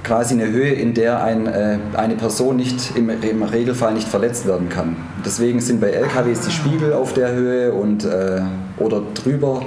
[0.03, 4.47] quasi eine Höhe, in der ein, äh, eine Person nicht im, im Regelfall nicht verletzt
[4.47, 4.97] werden kann.
[5.25, 8.41] Deswegen sind bei LKWs die Spiegel auf der Höhe und, äh,
[8.79, 9.63] oder drüber.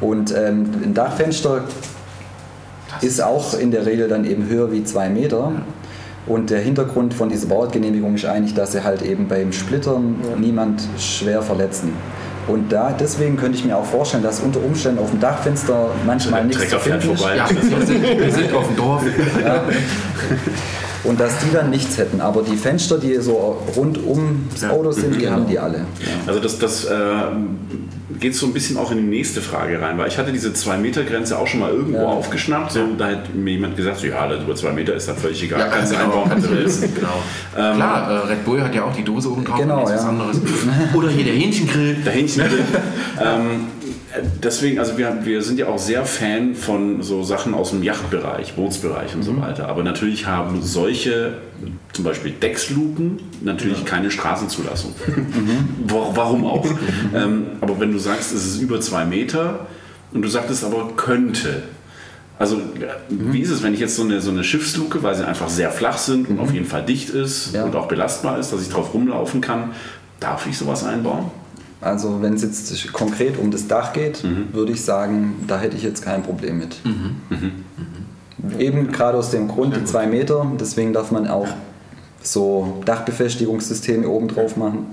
[0.00, 1.64] Und ähm, ein Dachfenster
[3.00, 5.52] ist auch in der Regel dann eben höher wie zwei Meter.
[6.26, 10.82] Und der Hintergrund von dieser Bauartgenehmigung ist eigentlich, dass sie halt eben beim Splittern niemand
[10.98, 11.92] schwer verletzen.
[12.48, 16.40] Und da, deswegen könnte ich mir auch vorstellen, dass unter Umständen auf dem Dachfenster manchmal
[16.40, 17.20] Der nichts zu finden ist.
[17.20, 17.36] vorbei.
[17.36, 19.04] Ja, wir sind, wir sind auf dem Dorf.
[21.08, 22.20] Und dass die dann nichts hätten.
[22.20, 24.70] Aber die Fenster, die so rund ums Ja.
[24.70, 25.32] Auto sind, die Genau.
[25.32, 25.78] haben die alle.
[25.78, 25.84] Ja.
[26.26, 26.94] Also das, das äh,
[28.20, 31.38] geht so ein bisschen auch in die nächste Frage rein, weil ich hatte diese 2-Meter-Grenze
[31.38, 32.04] auch schon mal irgendwo Ja.
[32.06, 32.72] aufgeschnappt.
[32.72, 35.42] So, da hat mir jemand gesagt, so, ja, das über 2 Meter ist dann völlig
[35.42, 36.82] egal, Ja, kannst du genau, einbauen, was kannst du willst.
[36.94, 37.74] genau.
[37.74, 40.08] Klar, äh, Red Bull hat ja auch die Dose oben drauf, Genau, nichts ja.
[40.08, 40.36] anderes.
[40.94, 41.96] Oder hier der Hähnchengrill.
[42.04, 42.64] Der Hähnchengrill.
[43.24, 43.66] ähm,
[44.42, 48.54] deswegen, also wir, wir sind ja auch sehr Fan von so Sachen aus dem Yachtbereich,
[48.54, 49.68] Bootsbereich und so weiter.
[49.68, 51.34] Aber natürlich haben solche,
[51.92, 54.94] zum Beispiel Decksluken, natürlich keine Straßenzulassung.
[55.86, 56.66] Wa- Warum auch?
[57.14, 59.66] ähm, aber wenn du sagst, es ist über zwei Meter
[60.12, 61.62] und du sagtest aber könnte.
[62.38, 62.60] Also äh,
[63.08, 65.70] wie ist es, wenn ich jetzt so eine, so eine Schiffsluke, weil sie einfach sehr
[65.70, 67.64] flach sind und auf jeden Fall dicht ist Ja.
[67.64, 69.72] und auch belastbar ist, dass ich drauf rumlaufen kann,
[70.20, 71.30] darf ich sowas einbauen?
[71.80, 75.82] Also wenn es jetzt konkret um das Dach geht, würde ich sagen, da hätte ich
[75.82, 76.76] jetzt kein Problem mit.
[78.58, 81.48] Eben gerade aus dem Grund, die zwei Meter, deswegen darf man auch
[82.22, 84.86] so Dachbefestigungssysteme oben drauf machen,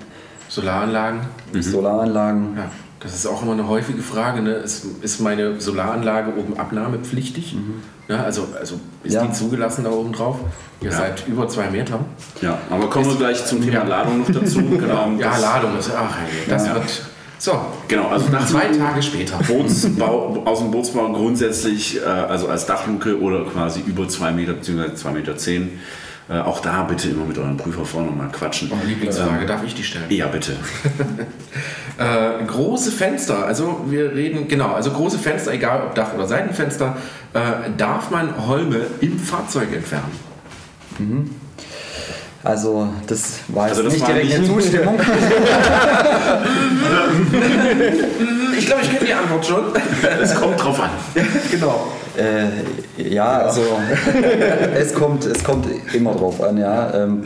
[0.47, 1.21] Solaranlagen.
[1.59, 2.55] Solaranlagen.
[2.55, 4.41] Ja, das ist auch immer eine häufige Frage.
[4.41, 4.51] Ne?
[4.51, 7.57] Ist, ist meine Solaranlage oben abnahmepflichtig?
[8.07, 9.23] Ja, also, also ist Ja.
[9.25, 10.37] die zugelassen da oben drauf?
[10.81, 10.97] Ihr Ja.
[10.97, 11.99] seid über zwei Meter.
[12.41, 14.61] Ja, aber kommen wir gleich zum Thema Ladung noch dazu.
[14.79, 15.89] Genau, Ja, das- Ladung ist.
[15.97, 16.15] Ach,
[16.47, 16.73] das Ja.
[16.75, 17.01] wird.
[17.37, 19.37] So, Genau, also nach zwei Tage später.
[19.47, 24.95] Bootsbau, aus dem Bootsbau grundsätzlich, äh, also als Dachluke oder quasi über 2 Meter bzw.
[24.95, 25.37] 2,10 Meter.
[25.37, 25.79] Zehn.
[26.27, 28.71] Äh, auch da bitte immer mit euren Prüfer vorne mal quatschen.
[28.71, 30.05] Eure Lieblingsfrage, darf ich die stellen?
[30.09, 30.53] Ja, bitte.
[31.97, 36.97] Äh, große Fenster, also wir reden, genau, also große Fenster, egal ob Dach- oder Seitenfenster,
[37.35, 40.11] äh, darf man Holme im Fahrzeug entfernen?
[42.43, 44.99] Also das war jetzt Also das nicht war direkt eine Zustimmung.
[48.57, 49.65] Ich glaube, ich kenne die Antwort schon.
[50.21, 50.89] Es kommt drauf an.
[51.51, 51.87] genau.
[52.17, 53.61] Äh, ja, also
[54.75, 56.93] es kommt, es kommt immer drauf an, ja.
[56.93, 57.23] Ähm,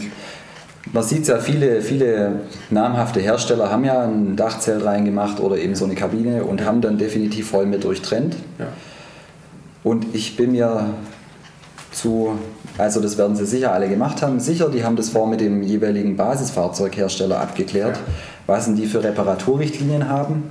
[0.92, 2.42] man sieht ja, viele, viele
[2.72, 6.98] namhafte Hersteller haben ja ein Dachzelt reingemacht oder eben so eine Kabine und haben dann
[6.98, 8.36] definitiv Holme durchtrennt.
[8.58, 8.68] Ja.
[9.84, 10.94] Und ich bin mir
[11.92, 12.38] zu,
[12.78, 15.64] also das werden sie sicher alle gemacht haben, sicher, die haben das vor mit dem
[15.64, 18.00] jeweiligen Basisfahrzeughersteller abgeklärt,
[18.46, 20.44] was denn die für Reparaturrichtlinien haben,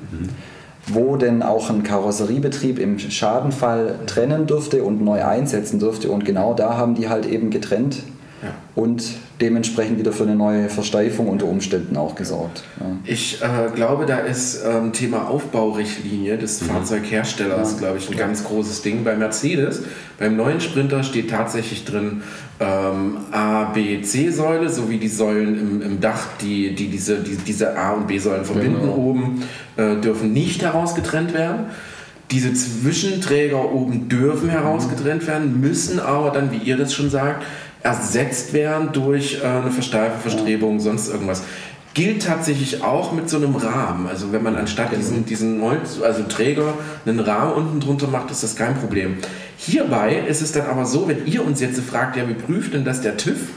[0.89, 6.11] wo denn auch ein Karosseriebetrieb im Schadenfall trennen dürfte und neu einsetzen dürfte.
[6.11, 8.03] Und genau da haben die halt eben getrennt
[8.43, 8.51] Ja.
[8.75, 9.05] und
[9.41, 12.65] dementsprechend wieder für eine neue Versteifung unter Umständen auch gesorgt.
[12.81, 12.87] Ja.
[13.05, 18.83] Ich äh, glaube, da ist ähm, Thema Aufbaurichtlinie des Fahrzeugherstellers, glaube ich, ein ganz großes
[18.83, 19.05] Ding.
[19.05, 19.83] Bei Mercedes,
[20.19, 22.23] beim neuen Sprinter steht tatsächlich drin
[22.61, 27.79] ähm, A, B, C-Säule sowie die Säulen im, im Dach, die, die diese, die, diese
[27.79, 29.45] A- und B-Säulen verbinden oben,
[29.77, 31.67] äh, dürfen nicht herausgetrennt werden.
[32.31, 37.43] Diese Zwischenträger oben dürfen herausgetrennt werden, müssen aber dann, wie ihr das schon sagt,
[37.83, 41.43] ersetzt werden durch äh, eine Versteifung, Verstrebung, sonst irgendwas.
[41.95, 44.07] Gilt tatsächlich auch mit so einem Rahmen.
[44.07, 46.75] Also wenn man anstatt diesen, diesen Holz, also Träger
[47.05, 49.17] einen Rahmen unten drunter macht, ist das kein Problem.
[49.57, 52.85] Hierbei ist es dann aber so, wenn ihr uns jetzt fragt, ja, wie prüft denn
[52.85, 53.49] das der TÜV?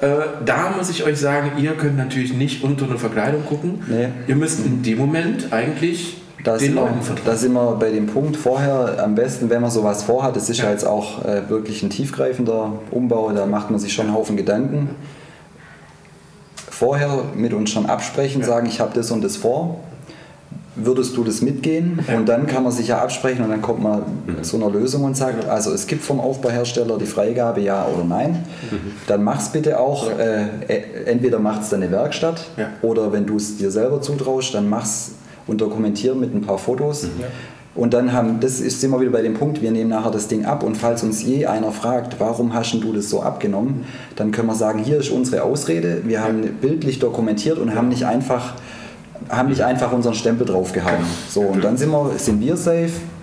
[0.00, 0.08] Äh,
[0.44, 3.82] da muss ich euch sagen, ihr könnt natürlich nicht unter eine Verkleidung gucken.
[3.88, 4.08] Nee.
[4.26, 6.88] Ihr müsst in dem Moment eigentlich Da sind, wir,
[7.24, 10.58] da sind wir bei dem Punkt vorher, am besten, wenn man sowas vorhat, das ist
[10.58, 10.70] ja, Ja.
[10.70, 14.90] jetzt auch äh, wirklich ein tiefgreifender Umbau, da macht man sich schon einen Haufen Gedanken.
[16.70, 19.80] Vorher mit uns schon absprechen, sagen, ich habe das und das vor.
[20.76, 21.98] Würdest du das mitgehen?
[22.14, 24.02] Und dann kann man sich ja absprechen und dann kommt man
[24.42, 28.44] zu einer Lösung und sagt, also es gibt vom Aufbauhersteller die Freigabe, ja oder nein.
[29.08, 30.10] Dann mach's bitte auch.
[30.16, 32.68] Äh, e- entweder macht es deine Werkstatt Ja.
[32.82, 35.12] oder wenn du es dir selber zutraust, dann mach's
[35.46, 37.08] und dokumentier mit ein paar Fotos.
[37.74, 40.46] Und dann haben, das ist immer wieder bei dem Punkt, wir nehmen nachher das Ding
[40.46, 43.84] ab und falls uns je einer fragt, warum hast du das so abgenommen,
[44.16, 48.04] dann können wir sagen, hier ist unsere Ausrede, wir haben bildlich dokumentiert und haben nicht
[48.04, 48.54] einfach
[49.28, 51.04] haben nicht einfach unseren Stempel draufgehauen.
[51.28, 53.15] So, und dann sind wir, sind wir safe, Ja.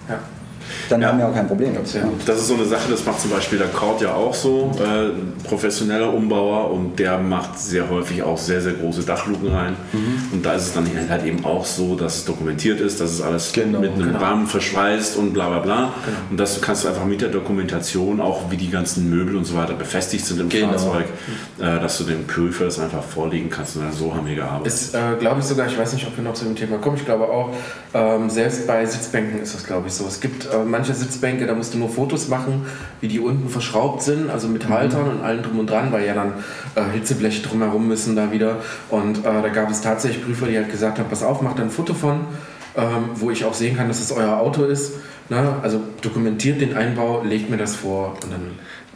[0.90, 1.08] Dann Ja.
[1.10, 1.74] haben wir auch kein Problem.
[1.74, 1.80] Ja.
[1.80, 2.22] gut.
[2.26, 5.10] Das ist so eine Sache, das macht zum Beispiel der Cord ja auch so, äh,
[5.48, 9.76] professioneller Umbauer und der macht sehr häufig auch sehr, sehr große Dachluken rein.
[10.32, 13.22] Und da ist es dann halt eben auch so, dass es dokumentiert ist, dass es
[13.22, 14.20] alles Genau, mit einem genau.
[14.20, 15.94] Rahmen verschweißt und bla bla bla.
[16.30, 19.56] Und das kannst du einfach mit der Dokumentation, auch wie die ganzen Möbel und so
[19.56, 20.70] weiter befestigt sind im Genau.
[20.74, 21.06] Fahrzeug,
[21.60, 23.76] äh, dass du dem Prüfer das einfach vorlegen kannst.
[23.78, 24.68] Und so haben wir gearbeitet.
[24.74, 26.98] Ist, äh, glaube ich sogar, ich weiß nicht, ob wir noch zu dem Thema kommen,
[26.98, 27.50] ich glaube auch,
[27.94, 30.06] ähm, selbst bei Sitzbänken ist das, glaube ich, so.
[30.08, 32.66] Es gibt äh, manche Sitzbänke, da musst du nur Fotos machen,
[33.00, 36.16] wie die unten verschraubt sind, also mit Haltern und allem drum und dran, weil ja
[36.16, 36.34] dann
[36.76, 38.58] äh, Hitzebleche drumherum müssen da wieder.
[38.90, 41.70] Und äh, da gab es tatsächlich Prüfer, die halt gesagt haben, pass auf, macht ein
[41.70, 42.22] Foto von,
[42.76, 44.94] ähm, wo ich auch sehen kann, dass es euer Auto ist.
[45.30, 45.56] Ne?
[45.62, 48.52] Also dokumentiert den Einbau, legt mir das vor und dann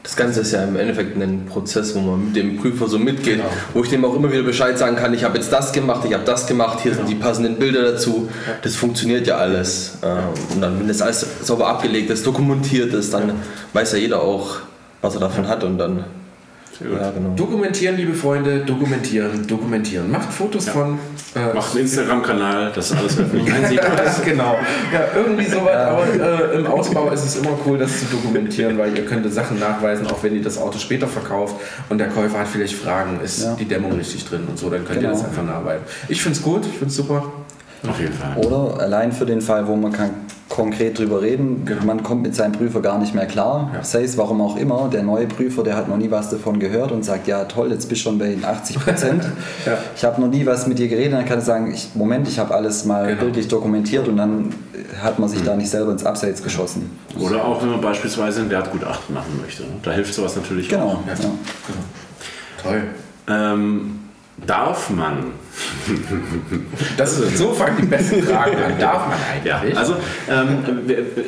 [0.08, 3.40] Das Ganze ist ja im Endeffekt ein Prozess, wo man mit dem Prüfer so mitgeht,
[3.40, 3.50] Genau.
[3.74, 6.14] wo ich dem auch immer wieder Bescheid sagen kann, ich habe jetzt das gemacht, ich
[6.14, 8.30] habe das gemacht, hier sind die passenden Bilder dazu.
[8.62, 9.98] Das funktioniert ja alles.
[10.02, 10.18] Ähm,
[10.56, 13.34] Und dann, wenn das alles sauber abgelegt ist, dokumentiert ist, dann
[13.74, 14.60] weiß ja jeder auch,
[15.02, 16.06] was er davon hat und dann.
[16.80, 17.30] Ja, genau.
[17.36, 20.12] Dokumentieren, liebe Freunde, dokumentieren, dokumentieren.
[20.12, 21.00] Macht Fotos von.
[21.36, 24.24] Äh, Macht einen Instagram-Kanal, das ist alles öffentlich einsehbar ist.
[24.24, 24.56] genau.
[24.94, 25.76] Ja, irgendwie sowas.
[25.76, 29.60] Aber äh, im Ausbau ist es immer cool, das zu dokumentieren, weil ihr könnt Sachen
[29.60, 31.56] nachweisen, auch wenn ihr das Auto später verkauft
[31.90, 33.56] und der Käufer hat vielleicht Fragen, ist Ja.
[33.56, 35.14] die Dämmung richtig drin und so, dann könnt ihr Genau.
[35.14, 35.84] das einfach nachweisen.
[36.10, 37.24] Ich finde es gut, ich finde es super.
[37.88, 38.36] Auf jeden Fall.
[38.38, 40.10] Oder allein für den Fall, wo man kann
[40.58, 41.86] konkret drüber reden, Genau.
[41.86, 43.70] man kommt mit seinem Prüfer gar nicht mehr klar.
[43.74, 43.84] Ja.
[43.84, 46.92] Sei es warum auch immer, der neue Prüfer, der hat noch nie was davon gehört
[46.92, 49.24] und sagt, ja toll, jetzt bist du schon bei den 80 Prozent.
[49.66, 49.78] Ja.
[49.96, 52.40] Ich habe noch nie was mit dir geredet, dann kann ich sagen, ich, Moment, ich
[52.40, 53.22] habe alles mal Genau.
[53.22, 54.54] bildlich dokumentiert und dann
[55.02, 56.90] hat man sich da nicht selber ins Abseits geschossen.
[57.20, 59.64] Oder auch, wenn man beispielsweise ein Wertgutachten machen möchte.
[59.64, 59.70] ne?
[59.84, 60.88] Da hilft sowas natürlich Genau.
[60.88, 61.00] auch.
[61.08, 61.14] Ja.
[61.14, 61.30] Ja.
[62.64, 62.84] Toll.
[63.30, 64.00] Ähm,
[64.46, 65.26] darf man
[66.98, 68.74] Das ist, so fangen die besten Fragen an.
[68.80, 69.78] Darf man Ja, eigentlich?
[69.78, 69.96] also
[70.30, 70.60] ähm,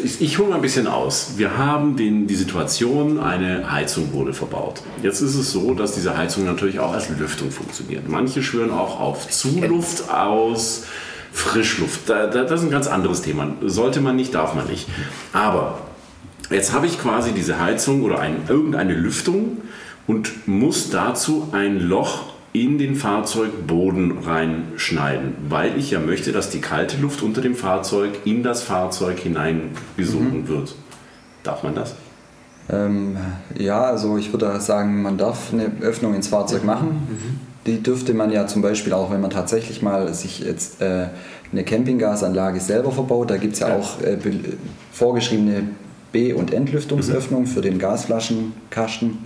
[0.04, 1.34] ich, ich hole mal ein bisschen aus.
[1.38, 4.82] Wir haben den, die Situation, eine Heizung wurde verbaut.
[5.02, 8.08] Jetzt ist es so, dass diese Heizung natürlich auch als Lüftung funktioniert.
[8.08, 10.84] Manche schwören auch auf Zuluft aus
[11.32, 12.02] Frischluft.
[12.10, 13.48] Da, da, das ist ein ganz anderes Thema.
[13.66, 14.88] Sollte man nicht, darf man nicht.
[15.34, 15.80] Aber
[16.50, 19.60] jetzt habe ich quasi diese Heizung oder ein, irgendeine Lüftung
[20.08, 22.24] und muss dazu ein Loch
[22.54, 28.12] in den Fahrzeugboden reinschneiden, weil ich ja möchte, dass die kalte Luft unter dem Fahrzeug
[28.26, 30.76] in das Fahrzeug hineingesogen wird.
[31.44, 31.96] Darf man das?
[32.72, 33.18] Ähm,
[33.58, 37.40] ja, also ich würde sagen, man darf eine Öffnung ins Fahrzeug machen.
[37.66, 41.08] Die dürfte man ja zum Beispiel auch, wenn man tatsächlich mal sich jetzt äh,
[41.52, 43.76] eine Campinggasanlage selber verbaut, da gibt es ja, Ja.
[43.78, 44.40] auch äh, be-
[44.92, 45.64] vorgeschriebene
[46.12, 49.20] B- und Entlüftungsöffnung für den Gasflaschenkasten.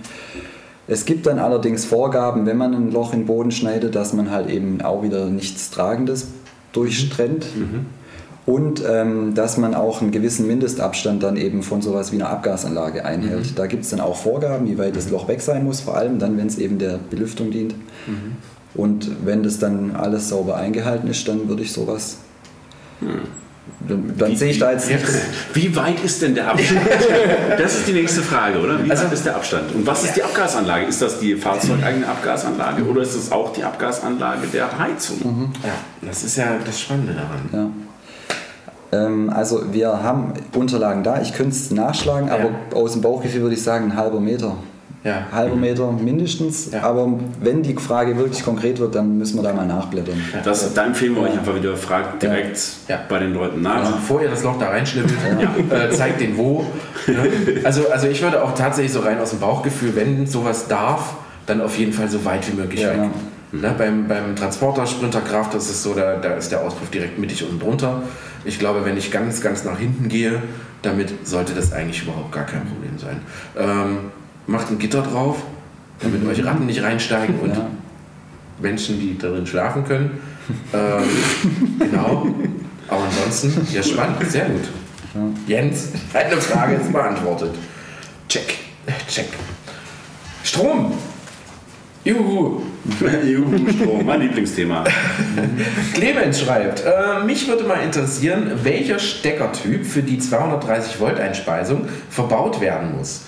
[0.94, 4.30] Es gibt dann allerdings Vorgaben, wenn man ein Loch in den Boden schneidet, dass man
[4.30, 6.28] halt eben auch wieder nichts Tragendes
[6.72, 7.48] durchtrennt.
[8.46, 13.06] Und ähm, dass man auch einen gewissen Mindestabstand dann eben von sowas wie einer Abgasanlage
[13.06, 13.58] einhält.
[13.58, 16.20] Da gibt es dann auch Vorgaben, wie weit das Loch weg sein muss, vor allem
[16.20, 17.74] dann, wenn es eben der Belüftung dient.
[18.76, 22.18] Und wenn das dann alles sauber eingehalten ist, dann würde ich sowas.
[23.88, 25.06] Dann, sehe ich da jetzt wie- nicht.
[25.54, 26.80] Wie weit ist denn der Abstand?
[27.58, 28.84] Das ist die nächste Frage, oder?
[28.84, 29.76] Wie Also- weit ist der Abstand?
[29.76, 30.86] Und was ist die Abgasanlage?
[30.86, 35.52] Ist das die fahrzeugeigene Abgasanlage oder ist es auch die Abgasanlage der Heizung?
[35.64, 37.74] Ja, das ist ja das Spannende daran.
[38.92, 39.06] Ja.
[39.06, 43.56] Ähm, also wir haben Unterlagen da, ich könnte es nachschlagen, aber aus dem Bauchgefühl würde
[43.56, 44.56] ich sagen, ein halber Meter.
[45.04, 45.28] Ja.
[45.32, 46.84] Halber Meter mindestens, Ja.
[46.84, 50.16] aber wenn die Frage wirklich konkret wird, dann müssen wir da mal nachblättern.
[50.46, 53.00] Das, da empfehlen wir euch einfach wieder, fragt direkt Ja.
[53.10, 53.78] bei den Leuten nach.
[53.82, 55.14] Also bevor ihr das Loch da reinschnibbelt,
[55.72, 56.66] äh, zeigt den wo.
[57.08, 57.16] Ne?
[57.66, 61.16] Also, also ich würde auch tatsächlich so rein aus dem Bauchgefühl, wenn sowas darf,
[61.48, 62.92] dann auf jeden Fall so weit wie möglich Ja.
[62.92, 63.10] weg.
[63.52, 63.76] Ne?
[63.78, 67.44] Beim, beim Transporter Sprinter Kraft, das ist so, da, da ist der Auspuff direkt mittig
[67.44, 68.02] unten drunter.
[68.46, 70.42] Ich glaube, wenn ich ganz, ganz nach hinten gehe,
[70.82, 73.20] damit sollte das eigentlich überhaupt gar kein Problem sein.
[73.58, 73.98] Ähm,
[74.48, 75.38] macht ein Gitter drauf,
[76.02, 77.70] damit euch Ratten nicht reinsteigen und Ja.
[78.60, 80.20] Menschen, die darin schlafen können.
[80.74, 81.04] Ähm,
[81.80, 82.28] genau.
[82.88, 84.70] Aber ansonsten, ja, spannend, sehr gut.
[85.48, 87.56] Jens, deine Frage ist beantwortet.
[88.28, 88.56] Check,
[89.08, 89.28] check.
[90.44, 90.94] Strom.
[92.04, 92.62] Juhu.
[93.26, 94.84] Juhu-Strom, mein Lieblingsthema.
[95.94, 102.60] Clemens schreibt, äh, mich würde mal interessieren, welcher Steckertyp für die 230 Volt Einspeisung verbaut
[102.60, 103.23] werden muss.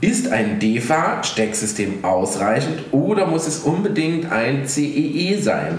[0.00, 5.78] Ist ein DEFA-Stecksystem ausreichend oder muss es unbedingt ein CEE sein?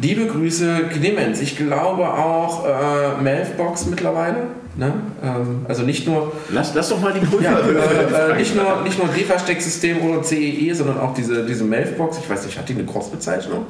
[0.00, 1.40] Liebe Grüße, Clemens.
[1.40, 4.48] Ich glaube auch äh, Melfbox mittlerweile.
[4.76, 4.92] Ne?
[5.22, 7.42] Ähm, also nicht nur Lass, lass doch mal die Prüfer.
[7.42, 12.18] ja, äh, äh, nicht nur, nicht nur DEFA-Stecksystem oder CEE, sondern auch diese, diese Melfbox.
[12.18, 13.66] Ich weiß nicht, hat die eine Cross-Bezeichnung?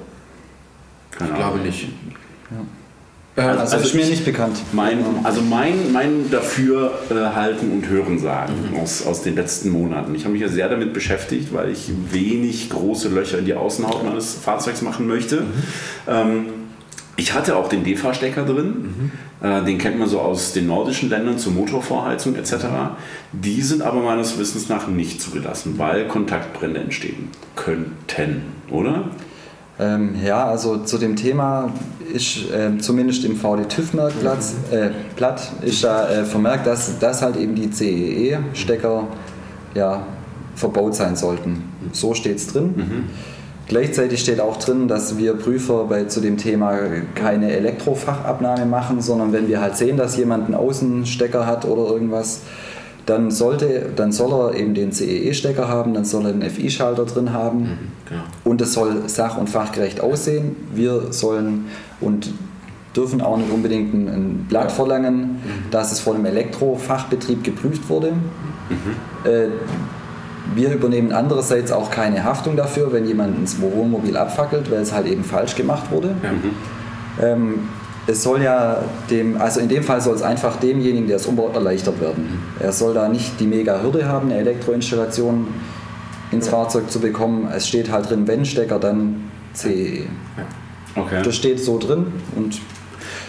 [1.12, 1.84] Ich glaube nicht.
[1.84, 2.79] Äh,
[3.36, 4.56] Also, Also ist mir ich- nicht bekannt.
[4.72, 8.52] Mein, also mein, mein dafür äh, halten und hören sagen
[8.82, 10.14] aus, aus den letzten Monaten.
[10.14, 14.04] Ich habe mich ja sehr damit beschäftigt, weil ich wenig große Löcher in die Außenhaut
[14.04, 15.44] meines Fahrzeugs machen möchte.
[16.08, 16.46] Ähm,
[17.16, 19.12] ich hatte auch den DEFA-Stecker drin.
[19.42, 22.54] Äh, den kennt man so aus den nordischen Ländern zur Motorvorheizung etc.
[23.32, 29.04] Die sind aber meines Wissens nach nicht zugelassen, weil Kontaktbrände entstehen könnten, oder?
[29.80, 31.72] Ähm, ja, also zu dem Thema
[32.12, 34.38] ist ähm, zumindest im VD-TÜV-Merkblatt
[34.72, 39.04] äh, Blatt ist da äh, vermerkt, dass, dass halt eben die CEE-Stecker
[39.74, 40.02] ja,
[40.54, 41.72] verbaut sein sollten.
[41.92, 43.08] So steht es drin.
[43.68, 46.76] Gleichzeitig steht auch drin, dass wir Prüfer bei, zu dem Thema
[47.14, 52.40] keine Elektrofachabnahme machen, sondern wenn wir halt sehen, dass jemand einen Außenstecker hat oder irgendwas,
[53.06, 57.32] dann, sollte, dann soll er eben den CEE-Stecker haben, dann soll er einen FI-Schalter drin
[57.32, 57.78] haben
[58.08, 58.22] genau.
[58.44, 60.56] und es soll sach- und fachgerecht aussehen.
[60.74, 61.66] Wir sollen
[62.00, 62.32] und
[62.94, 65.40] dürfen auch nicht unbedingt ein, ein Blatt verlangen,
[65.70, 68.12] dass es von einem Elektrofachbetrieb geprüft wurde.
[69.24, 69.48] Äh,
[70.54, 75.06] wir übernehmen andererseits auch keine Haftung dafür, wenn jemand ein Wohnmobil abfackelt, weil es halt
[75.06, 76.14] eben falsch gemacht wurde.
[77.22, 77.68] Ähm,
[78.10, 81.54] es soll ja dem, also in dem Fall soll es einfach demjenigen, der es umbaut,
[81.54, 82.40] erleichtert werden.
[82.58, 85.46] Er soll da nicht die mega Hürde haben, eine Elektroinstallation
[86.32, 87.48] ins Fahrzeug zu bekommen.
[87.54, 90.06] Es steht halt drin, wenn Stecker, dann CEE.
[90.96, 91.22] Okay.
[91.22, 92.06] Das steht so drin
[92.36, 92.60] und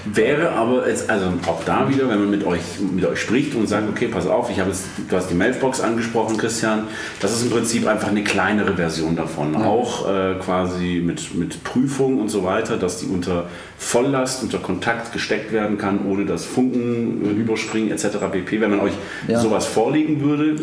[0.05, 2.61] Wäre aber jetzt, also auch da wieder, wenn man mit euch,
[2.93, 5.79] mit euch spricht und sagt, okay, pass auf, ich habe jetzt, du hast die Mailbox
[5.79, 6.87] angesprochen, Christian,
[7.19, 9.55] das ist im Prinzip einfach eine kleinere Version davon.
[9.55, 13.45] Auch äh, quasi mit, mit Prüfung und so weiter, dass die unter
[13.77, 18.17] Volllast, unter Kontakt gesteckt werden kann, ohne dass Funken überspringen etc.
[18.31, 18.59] pp.
[18.61, 18.93] Wenn man euch
[19.27, 19.39] Ja.
[19.39, 20.55] sowas vorlegen würde,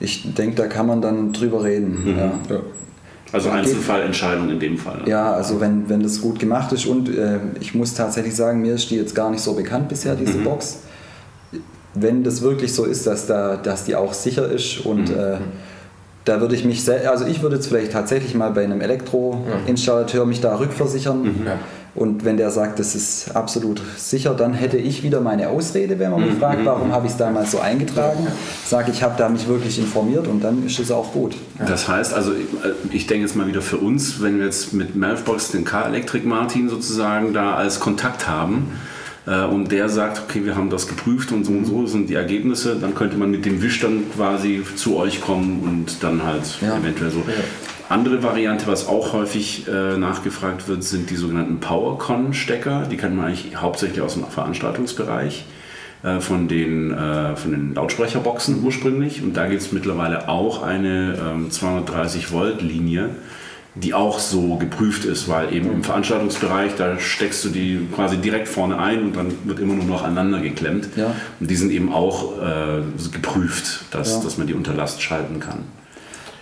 [0.00, 2.16] ich denke, da kann man dann drüber reden.
[2.18, 2.60] Ja.
[3.32, 3.50] Also.
[3.50, 5.02] Einzelfallentscheidung in dem Fall.
[5.06, 8.74] Ja, also wenn, wenn das gut gemacht ist und äh, ich muss tatsächlich sagen, mir
[8.74, 10.80] ist die jetzt gar nicht so bekannt bisher, diese Box.
[11.94, 15.38] Wenn das wirklich so ist, dass, da, dass die auch sicher ist und äh,
[16.26, 20.26] da würde ich mich, sehr, also ich würde jetzt vielleicht tatsächlich mal bei einem Elektroinstallateur
[20.26, 21.58] mich da rückversichern Ja.
[21.96, 26.10] Und wenn der sagt, das ist absolut sicher, dann hätte ich wieder meine Ausrede, wenn
[26.10, 28.26] man mich fragt, warum habe ich es damals so eingetragen,
[28.66, 31.34] sage ich habe da mich wirklich informiert und dann ist es auch gut.
[31.66, 32.32] Das heißt, also
[32.90, 36.68] ich, denke jetzt mal wieder für uns, wenn wir jetzt mit Melfbox den K-Electric Martin
[36.68, 38.72] sozusagen da als Kontakt haben
[39.26, 42.14] äh, und der sagt, okay, wir haben das geprüft und so und so sind die
[42.14, 46.44] Ergebnisse, dann könnte man mit dem Wisch dann quasi zu euch kommen und dann halt
[46.60, 46.76] Ja.
[46.76, 47.22] eventuell so.
[47.88, 52.86] Andere Variante, was auch häufig äh, nachgefragt wird, sind die sogenannten PowerCon-Stecker.
[52.90, 55.44] Die kennt man eigentlich hauptsächlich aus dem Veranstaltungsbereich
[56.02, 59.22] äh, von den, äh, von den Lautsprecherboxen ursprünglich.
[59.22, 63.10] Und da gibt es mittlerweile auch eine ähm, 230 Volt Linie,
[63.76, 68.48] die auch so geprüft ist, weil eben im Veranstaltungsbereich, da steckst du die quasi direkt
[68.48, 70.88] vorne ein und dann wird immer nur noch aneinander geklemmt.
[70.96, 71.14] Ja.
[71.38, 72.80] Und die sind eben auch äh,
[73.12, 74.24] geprüft, dass, Ja.
[74.24, 75.58] dass man die unter Last schalten kann.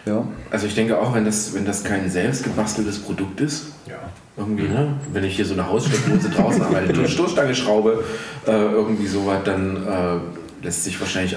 [0.07, 0.27] Ja.
[0.51, 3.95] Also ich denke auch, wenn das, wenn das kein selbst gebasteltes Produkt ist, Ja.
[4.37, 4.95] irgendwie, ne?
[5.13, 8.05] Wenn ich hier so eine Haussteckdose draußen an meine Stoßstange schraube,
[8.47, 11.37] äh, irgendwie sowas, dann äh, lässt sich wahrscheinlich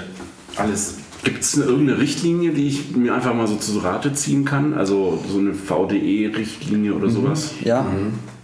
[0.57, 0.95] alles.
[1.23, 4.73] Gibt es irgendeine Richtlinie, die ich mir einfach mal so zu Rate ziehen kann?
[4.73, 7.51] Also so eine VDE-Richtlinie oder sowas?
[7.63, 7.85] Ja,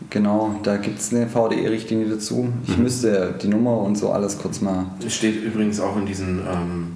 [0.09, 0.55] genau.
[0.63, 2.49] Da gibt es eine VDE-Richtlinie dazu.
[2.67, 4.85] Ich müsste die Nummer und so alles kurz mal.
[5.05, 6.87] Es steht übrigens auch in diesen ähm,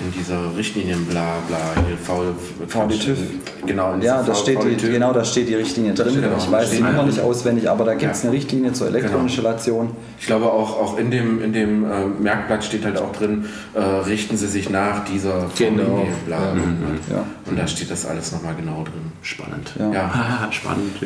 [0.00, 2.34] in dieser Richtlinien bla bla hier V,
[2.66, 3.18] VD-TÜV.
[3.66, 6.10] Genau, in Ja, da steht die, genau, da steht die Richtlinie drin.
[6.10, 8.28] steht Ich weiß steht- Nummer nicht auswendig, aber da gibt es Ja.
[8.28, 9.90] eine Richtlinie zur Elektroinstallation.
[10.18, 13.80] Ich glaube auch, auch in dem, in dem äh, Merkblatt steht halt auch drin, äh,
[13.80, 15.82] richten Sie sich nach dieser Genau.
[15.84, 17.16] VDE, bla, bla, bla.
[17.16, 17.24] Ja.
[17.48, 19.12] Und da steht das alles nochmal genau drin.
[19.22, 19.72] Spannend.
[19.78, 19.92] Ja.
[19.92, 20.48] Ja.
[20.50, 20.92] Spannend.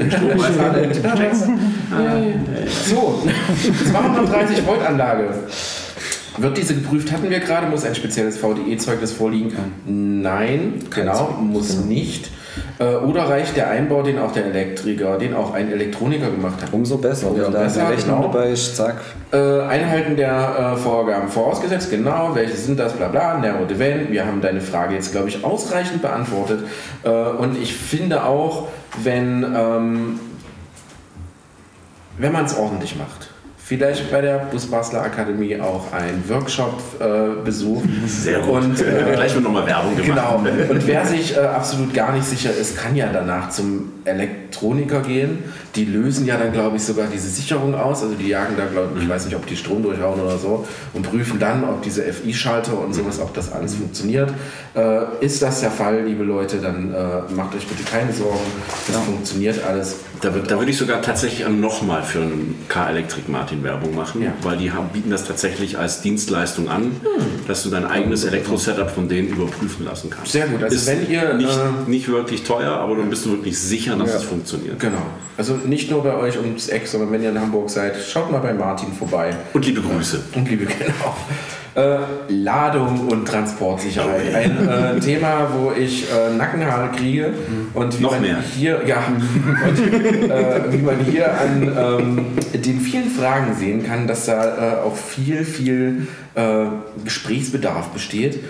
[2.86, 3.22] So,
[3.90, 5.28] 230 Volt Anlage.
[6.38, 7.12] Wird diese geprüft?
[7.12, 9.52] Hatten wir gerade, muss ein spezielles VDE-Zeugnis vorliegen?
[9.86, 12.30] Nein, genau, muss nicht.
[12.78, 16.72] Äh, Oder reicht der Einbau, den auch der Elektriker, den auch ein Elektroniker gemacht hat?
[16.72, 17.30] Umso besser.
[17.30, 18.32] Umso da besser, Rechnung genau.
[18.32, 19.00] dabei ist, zack.
[19.32, 24.10] Äh, Einhalten der äh, Vorgaben vorausgesetzt, genau, welche sind das, bla bla, Narrow Event.
[24.10, 26.64] Wir haben deine Frage jetzt, glaube ich, ausreichend beantwortet.
[27.02, 28.68] Äh, und ich finde auch,
[29.02, 30.20] wenn, ähm,
[32.18, 33.30] wenn man es ordentlich macht,
[33.66, 37.88] vielleicht bei der Busbastler Akademie auch einen Workshop äh, besucht.
[38.06, 38.62] Sehr gut.
[38.62, 40.44] Und, äh, Gleich wird nochmal Werbung gemacht.
[40.44, 40.70] Genau.
[40.70, 43.92] Und wer sich äh, absolut gar nicht sicher ist, kann ja danach zum
[44.56, 45.38] Elektroniker gehen.
[45.74, 48.02] Die lösen ja dann, glaube ich, sogar diese Sicherung aus.
[48.02, 50.66] Also die jagen da, glaube ich, ich weiß nicht, ob die Strom durchhauen oder so
[50.94, 54.32] und prüfen dann, ob diese FI-Schalter und sowas, ob das alles funktioniert.
[54.74, 58.38] Äh, ist das der Fall, liebe Leute, dann äh, macht euch bitte keine Sorgen.
[58.86, 59.96] Das funktioniert alles.
[60.22, 64.32] Da, da würde ich sogar tatsächlich nochmal für einen K-Elektrik Martin Werbung machen, Ja.
[64.42, 66.92] weil die haben, bieten das tatsächlich als Dienstleistung an,
[67.46, 70.32] dass du dein eigenes Elektro-Setup von denen überprüfen lassen kannst.
[70.32, 70.62] Sehr gut.
[70.62, 73.96] Also Ist wenn ihr, nicht, äh, nicht wirklich teuer, aber dann bist du wirklich sicher,
[73.96, 74.45] dass es funktioniert.
[74.78, 75.02] Genau.
[75.36, 78.38] Also nicht nur bei euch ums Eck, sondern wenn ihr in Hamburg seid, schaut mal
[78.38, 79.34] bei Martin vorbei.
[79.52, 80.20] Und liebe Grüße.
[80.34, 81.16] Und liebe, genau.
[81.74, 84.34] Äh, Ladung und Transportsicherheit.
[84.34, 87.34] Ein äh, Thema, wo ich äh, Nackenhaare kriege.
[87.74, 88.38] Und wie Noch man mehr.
[88.56, 89.04] hier, ja,
[89.68, 94.86] und, äh, wie man hier an ähm, den vielen Fragen sehen kann, dass da äh,
[94.86, 96.64] auch viel, viel äh,
[97.04, 98.42] Gesprächsbedarf besteht.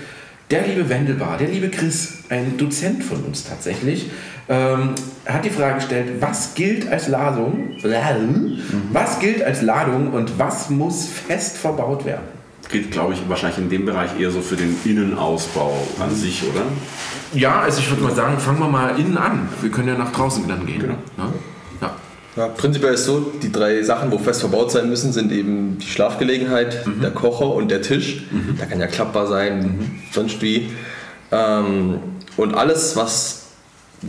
[0.53, 4.11] Der liebe Wendelbar, der liebe Chris, ein Dozent von uns tatsächlich,
[4.49, 4.95] ähm,
[5.27, 7.77] hat die Frage gestellt, was gilt als Ladung,
[8.93, 12.37] was gilt als Ladung und was muss fest verbaut werden?
[12.69, 16.63] Geht, glaube ich, wahrscheinlich in dem Bereich eher so für den Innenausbau an sich, oder?
[17.33, 19.49] Ja, also ich würde mal sagen, fangen wir mal innen an.
[19.61, 20.81] Wir können ja nach draußen dann gehen.
[20.81, 20.95] Genau.
[21.17, 21.33] Ne?
[21.81, 21.95] Ja.
[22.37, 25.87] Ja, prinzipiell ist so, die drei Sachen, wo fest verbaut sein müssen, sind eben die
[25.87, 28.25] Schlafgelegenheit, der Kocher und der Tisch.
[28.59, 30.71] Der kann ja klappbar sein, sonst wie.
[31.31, 31.99] Ähm,
[32.37, 33.46] und alles, was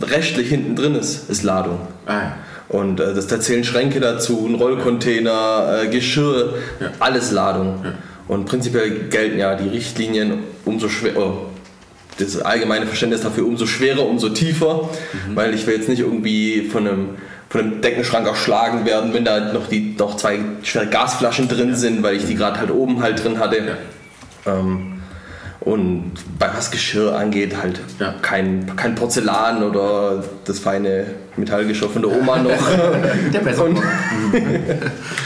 [0.00, 1.80] rechtlich hinten drin ist, ist Ladung.
[2.06, 2.36] Ah, ja.
[2.68, 6.88] Und äh, das, da zählen Schränke dazu, ein Rollcontainer, äh, Geschirr, Ja.
[7.00, 7.84] alles Ladung.
[8.26, 11.46] Und prinzipiell gelten ja die Richtlinien umso schwer, oh,
[12.18, 14.90] das allgemeine Verständnis dafür umso schwerer, umso tiefer,
[15.34, 17.08] weil ich will jetzt nicht irgendwie von einem,
[17.48, 22.02] von einem Deckenschrank erschlagen werden, wenn da noch, die, noch zwei schwere Gasflaschen drin sind,
[22.02, 23.78] weil ich die gerade halt oben halt drin hatte.
[24.46, 24.97] Ähm,
[25.60, 28.14] und bei was Geschirr angeht, halt Ja.
[28.22, 31.06] kein, kein Porzellan oder das feine
[31.36, 32.50] Metallgeschirr von der Oma noch.
[33.32, 33.64] Der besser.
[33.64, 33.76] Und-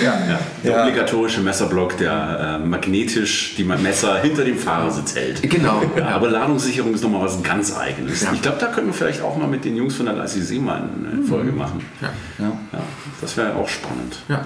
[0.03, 0.19] Ja,
[0.65, 0.83] der Ja.
[0.83, 5.43] obligatorische Messerblock, der äh, magnetisch die Messer hinter dem Fahrersitz hält.
[5.49, 5.83] Genau.
[5.97, 8.23] Ja, aber Ladungssicherung ist nochmal was ganz Eigenes.
[8.23, 8.31] Ja.
[8.33, 10.83] Ich glaube, da können wir vielleicht auch mal mit den Jungs von der ICC mal
[10.83, 11.85] eine Folge machen.
[12.01, 12.09] Ja.
[12.39, 12.53] Ja.
[12.73, 12.79] Ja,
[13.21, 14.17] das wäre auch spannend.
[14.29, 14.43] Ja.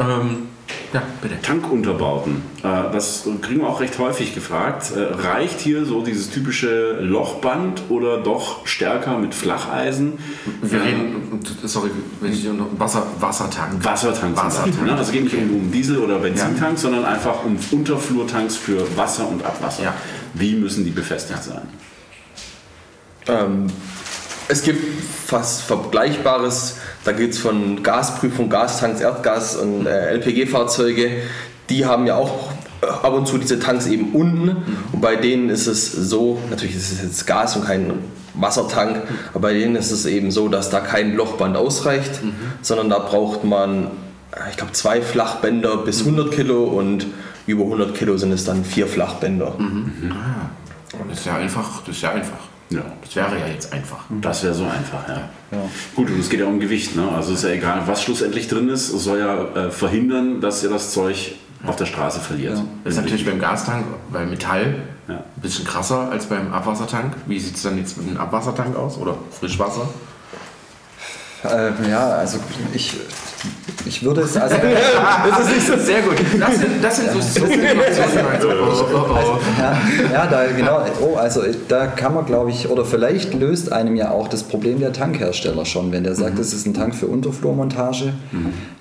[0.00, 0.48] Ähm,
[0.92, 1.40] ja, bitte.
[1.42, 4.92] Tankunterbauten, äh, das kriegen wir auch recht häufig gefragt.
[4.94, 10.14] Äh, reicht hier so dieses typische Lochband oder doch stärker mit Flacheisen?
[10.62, 11.90] Wir Äh, reden, sorry,
[12.20, 13.84] wenn ich noch Wasser, Wassertank.
[13.84, 14.36] Wassertank.
[14.36, 14.82] Wassertank.
[14.84, 14.90] Ne?
[14.92, 19.28] Also es geht nicht um, um Diesel- oder Benzintanks, sondern einfach um Unterflurtanks für Wasser
[19.28, 19.84] und Abwasser.
[19.84, 19.94] Ja.
[20.34, 21.62] Wie müssen die befestigt sein?
[23.28, 23.66] Ähm,
[24.48, 24.80] es gibt
[25.26, 31.22] fast Vergleichbares, da geht es von Gasprüfung, Gastanks, Erdgas und äh, LPG-Fahrzeuge.
[31.68, 34.56] Die haben ja auch äh, ab und zu diese Tanks eben unten.
[34.92, 37.92] Und bei denen ist es so, natürlich ist es jetzt Gas und kein
[38.34, 42.20] Wassertank, aber bei denen ist es eben so, dass da kein Lochband ausreicht,
[42.62, 43.86] sondern da braucht man,
[44.30, 47.06] äh, ich glaube, zwei Flachbänder bis 100 Kilo und
[47.46, 49.54] über 100 Kilo sind es dann vier Flachbänder.
[51.08, 52.55] Das ist ja einfach, das ist ja einfach.
[52.70, 52.82] Ja.
[53.02, 54.04] Das wäre ja jetzt einfach.
[54.20, 55.28] Das wäre so einfach, ja.
[55.52, 55.58] Ja.
[55.94, 56.96] Gut, und es geht ja um Gewicht.
[56.96, 57.08] Ne?
[57.14, 58.92] Also es ist ja egal, was schlussendlich drin ist.
[58.92, 62.56] Es soll ja äh, verhindern, dass ihr das Zeug auf der Straße verliert.
[62.56, 62.64] Ja.
[62.84, 65.14] Das ist natürlich beim Gastank, weil Metall Ja.
[65.14, 67.14] Ein bisschen krasser als beim Abwassertank.
[67.26, 68.98] Wie sieht es dann jetzt mit dem Abwassertank aus?
[68.98, 69.88] Oder Frischwasser?
[71.44, 72.38] Äh, ja, also
[72.74, 72.96] ich,
[73.86, 74.56] ich würde es, also
[75.28, 76.16] das ist nicht so Sehr gut.
[76.40, 77.48] Das sind, das sind so.
[77.48, 79.38] Oh, oh, oh.
[79.58, 79.78] Ja,
[80.12, 80.80] ja, da genau.
[81.00, 84.80] Oh, also da kann man, glaube ich, oder vielleicht löst einem ja auch das Problem
[84.80, 88.12] der Tankhersteller schon, wenn der sagt, das ist ein Tank für Unterflurmontage,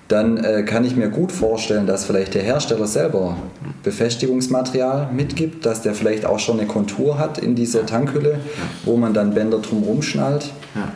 [0.07, 3.37] dann äh, kann ich mir gut vorstellen, dass vielleicht der Hersteller selber
[3.83, 8.39] Befestigungsmaterial mitgibt, dass der vielleicht auch schon eine Kontur hat in dieser Tankhülle,
[8.83, 10.51] wo man dann Bänder drumherum schnallt.
[10.75, 10.91] Ja.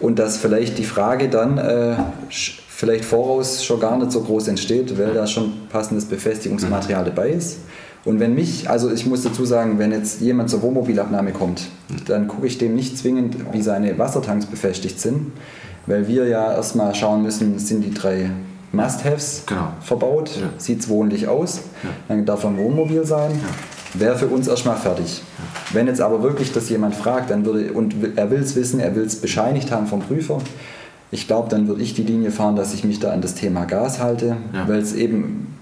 [0.00, 1.96] Und dass vielleicht die Frage dann äh,
[2.78, 7.58] vielleicht voraus schon gar nicht so groß entsteht, weil da schon passendes Befestigungsmaterial dabei ist.
[8.04, 11.62] Und wenn mich, also ich muss dazu sagen, wenn jetzt jemand zur Wohnmobilabnahme kommt,
[12.06, 15.32] dann gucke ich dem nicht zwingend, wie seine Wassertanks befestigt sind,
[15.86, 18.30] weil wir ja erstmal schauen müssen, sind die drei
[18.70, 19.72] Must-Haves Genau.
[19.80, 20.46] verbaut, Ja.
[20.58, 21.62] sieht es wohnlich aus,
[22.06, 23.32] dann darf er ein Wohnmobil sein,
[23.94, 25.20] wäre für uns erstmal fertig.
[25.72, 28.94] Wenn jetzt aber wirklich das jemand fragt, dann würde, und er will es wissen, er
[28.94, 30.38] will es bescheinigt haben vom Prüfer,
[31.10, 33.64] ich glaube, dann würde ich die Linie fahren, dass ich mich da an das Thema
[33.64, 34.68] Gas halte, Ja.
[34.68, 35.54] weil es eben,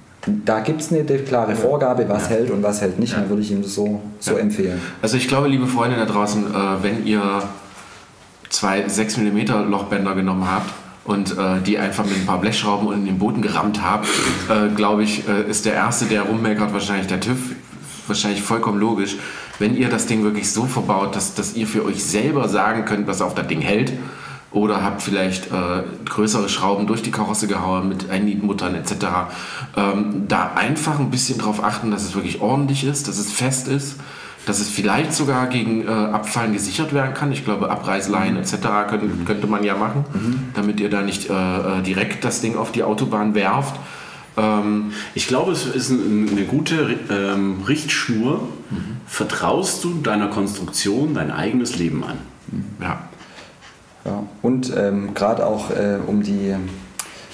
[0.44, 3.20] da gibt es eine klare Vorgabe, was hält und was hält nicht, Ja.
[3.20, 4.38] dann würde ich ihm das so, so Ja.
[4.38, 4.80] empfehlen.
[5.02, 7.22] Also ich glaube, liebe Freunde da draußen, äh, wenn ihr
[8.48, 10.70] zwei 6 mm Lochbänder genommen habt
[11.04, 14.06] und äh, die einfach mit ein paar Blechschrauben und in den Boden gerammt habt,
[14.48, 17.38] äh, glaube ich, äh, ist der Erste, der rummeckert, wahrscheinlich der TÜV.
[18.08, 19.16] Wahrscheinlich vollkommen logisch.
[19.58, 23.06] Wenn ihr das Ding wirklich so verbaut, dass, dass ihr für euch selber sagen könnt,
[23.08, 23.92] was auf das Ding hält,
[24.56, 28.92] oder habt vielleicht äh, größere Schrauben durch die Karosse gehauen mit Einnietmuttern etc.
[29.76, 33.68] Ähm, da einfach ein bisschen drauf achten, dass es wirklich ordentlich ist, dass es fest
[33.68, 33.96] ist,
[34.46, 37.32] dass es vielleicht sogar gegen äh, Abfallen gesichert werden kann.
[37.32, 38.54] Ich glaube, Abreißleien etc.
[38.88, 40.04] Können, könnte man ja machen,
[40.54, 43.74] damit ihr da nicht äh, äh, direkt das Ding auf die Autobahn werft.
[44.38, 48.48] Ähm, Ich glaube, es ist ein- eine gute ähm, Richtschnur.
[49.06, 52.16] Vertraust du deiner Konstruktion dein eigenes Leben an?
[52.80, 53.00] ja.
[54.06, 54.22] Ja.
[54.42, 56.54] Und ähm, gerade auch äh, um die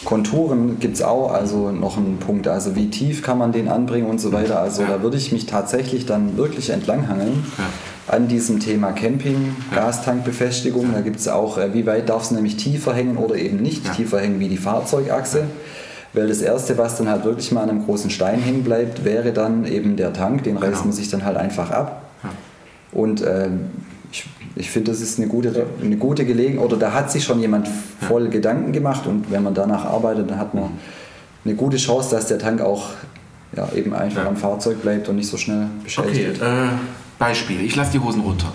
[0.04, 4.08] Konturen gibt es auch also noch einen Punkt, also wie tief kann man den anbringen
[4.08, 4.60] und so weiter.
[4.60, 4.88] Also Ja.
[4.88, 8.14] da würde ich mich tatsächlich dann wirklich entlanghangeln Ja.
[8.16, 10.92] an diesem Thema Camping, Gastankbefestigung.
[10.92, 13.94] Da gibt es auch, äh, wie weit darf es nämlich tiefer hängen oder eben nicht
[13.94, 15.44] tiefer hängen wie die Fahrzeugachse.
[16.14, 19.32] Weil das Erste, was dann halt wirklich mal an einem großen Stein hängen bleibt, wäre
[19.32, 20.42] dann eben der Tank.
[20.42, 20.84] Den reißt Genau.
[20.86, 22.02] man sich dann halt einfach ab.
[22.92, 23.70] Und ähm,
[24.12, 24.24] ich,
[24.56, 27.68] ich finde, das ist eine gute, eine gute Gelegenheit, oder da hat sich schon jemand
[28.06, 30.70] voll Gedanken gemacht und wenn man danach arbeitet, dann hat man
[31.44, 32.90] eine gute Chance, dass der Tank auch
[33.56, 34.28] ja, eben einfach Ja.
[34.28, 36.42] am Fahrzeug bleibt und nicht so schnell beschädigt Okay, wird.
[36.42, 36.68] äh,
[37.18, 37.60] Beispiel.
[37.62, 38.52] Ich lasse die Hosen runter.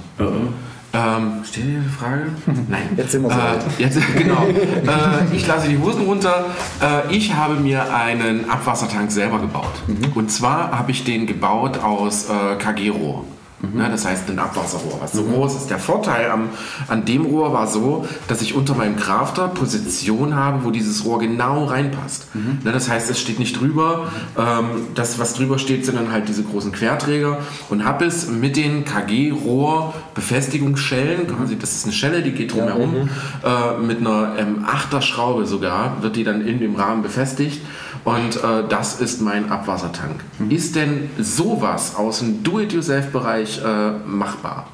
[0.93, 2.21] Ähm, steht hier eine Frage?
[2.69, 2.89] Nein.
[2.95, 3.61] Jetzt sind wir so äh, weit.
[3.77, 4.45] Jetzt, genau.
[4.47, 6.45] äh, ich lasse die Hosen runter.
[6.81, 9.73] Äh, ich habe mir einen Abwassertank selber gebaut.
[9.87, 10.13] Mhm.
[10.15, 13.25] Und zwar habe ich den gebaut aus äh, KG-Rohr.
[13.59, 13.79] Mhm.
[13.79, 15.71] Ne, das heißt ein Abwasserrohr, was so groß ist.
[15.71, 16.49] Der Vorteil am,
[16.87, 21.17] an dem Rohr war so, dass ich unter meinem Crafter Position habe, wo dieses Rohr
[21.17, 22.35] genau reinpasst.
[22.35, 22.59] Mhm.
[22.63, 24.11] Ne, das heißt, es steht nicht drüber.
[24.37, 27.39] Ähm, das, was drüber steht, sind dann halt diese großen Querträger.
[27.69, 33.09] Und habe es mit den KG-Rohr-Befestigungsschellen, quasi, das ist eine Schelle, die geht drumherum,
[33.43, 37.59] äh, mit einer ähm, Achterschraube sogar, wird die dann in dem Rahmen befestigt.
[38.07, 40.23] Und äh, das ist mein Abwassertank.
[40.47, 44.67] Ist denn sowas aus dem Do-it-yourself-Bereich äh, machbar?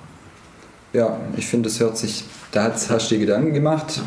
[0.93, 4.01] Ja, ich finde, das hört sich, da hast du dir Gedanken gemacht.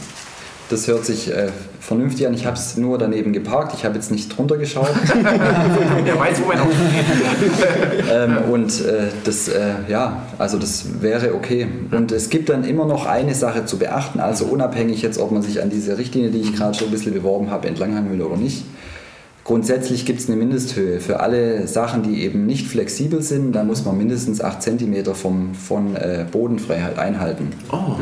[0.70, 1.48] Das hört sich äh,
[1.80, 2.34] vernünftig an.
[2.34, 3.74] Ich habe es nur daneben geparkt.
[3.76, 4.90] Ich habe jetzt nicht drunter geschaut.
[6.06, 8.08] Der weiß, wo steht.
[8.12, 11.66] ähm, und äh, das, äh, ja, also das wäre okay.
[11.90, 15.42] Und es gibt dann immer noch eine Sache zu beachten, also unabhängig jetzt, ob man
[15.42, 18.36] sich an diese Richtlinie, die ich gerade schon ein bisschen beworben habe, entlanghangen will oder
[18.36, 18.62] nicht.
[19.46, 23.52] Grundsätzlich gibt es eine Mindesthöhe für alle Sachen, die eben nicht flexibel sind.
[23.52, 27.50] Da muss man mindestens 8 cm vom, von äh, Bodenfreiheit einhalten.
[27.70, 27.94] Oh,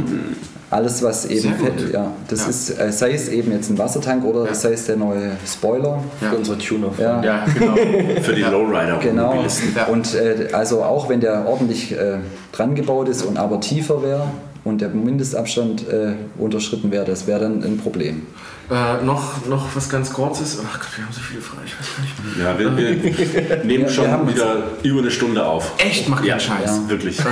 [0.70, 2.48] Alles, was eben fett, ja, das Ja.
[2.48, 4.54] ist, äh, sei es eben jetzt ein Wassertank oder Ja.
[4.54, 6.02] sei es der neue Spoiler.
[6.22, 6.30] Ja.
[6.30, 6.88] Für unsere Tuner.
[6.98, 7.22] Ja.
[7.22, 7.74] ja, genau.
[8.22, 9.44] Für die Lowrider Genau.
[9.92, 12.20] Und äh, also auch wenn der ordentlich äh,
[12.52, 14.28] dran gebaut ist und aber tiefer wäre
[14.64, 18.22] und der Mindestabstand äh, unterschritten wäre, das wäre dann ein Problem.
[18.70, 20.58] Äh, noch, noch was ganz kurzes.
[20.66, 21.62] Ach Gott, wir haben so viele Fragen.
[21.66, 22.38] Ich weiß gar nicht.
[22.38, 25.72] Ja, wir, wir nehmen wir schon uns- wieder über eine Stunde auf.
[25.78, 26.64] Echt, macht Ja, Scheiß.
[26.84, 26.88] Ja.
[26.88, 27.20] Wirklich.
[27.20, 27.24] Äh,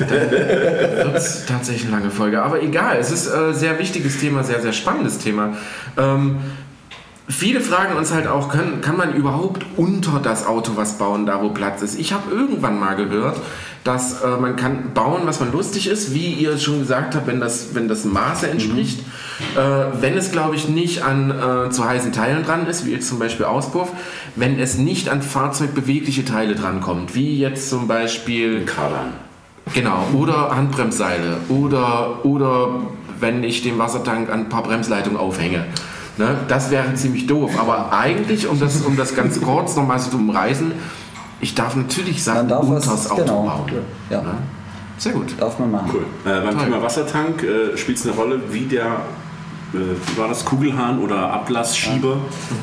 [0.00, 2.42] dann wird es tatsächlich eine lange Folge.
[2.42, 5.56] Aber egal, es ist ein äh, sehr wichtiges Thema, sehr, sehr spannendes Thema.
[5.96, 6.38] Ähm,
[7.28, 11.40] viele fragen uns halt auch, können, kann man überhaupt unter das Auto was bauen, da
[11.40, 11.96] wo Platz ist?
[12.00, 13.38] Ich habe irgendwann mal gehört,
[13.84, 17.38] dass äh, man kann bauen, was man lustig ist, wie ihr schon gesagt habt, wenn
[17.38, 19.04] das, wenn das Maße entspricht.
[19.56, 23.08] Äh, wenn es, glaube ich, nicht an äh, zu heißen Teilen dran ist, wie jetzt
[23.08, 23.88] zum Beispiel Auspuff,
[24.36, 29.12] wenn es nicht an fahrzeugbewegliche Teile drankommt, wie jetzt zum Beispiel Kardan.
[29.74, 32.68] Genau, oder Handbremsseile oder, oder
[33.20, 35.64] wenn ich den Wassertank an ein paar Bremsleitungen aufhänge.
[36.16, 37.52] Ne, das wäre ziemlich doof.
[37.60, 40.72] Aber eigentlich, um das, um das ganz kurz nochmal zu umreißen,
[41.40, 43.42] ich darf natürlich Sachen darf was- unters Auto genau.
[43.42, 43.72] bauen.
[44.10, 44.22] Ja.
[44.22, 44.34] Ne?
[44.96, 45.34] Sehr gut.
[45.38, 45.90] Darf man machen.
[45.92, 46.02] Cool.
[46.24, 46.64] Äh, beim Toll.
[46.64, 49.02] Thema Wassertank äh, spielt es eine Rolle, wie der,
[49.72, 52.18] wie war das, Kugelhahn oder Ablassschieber?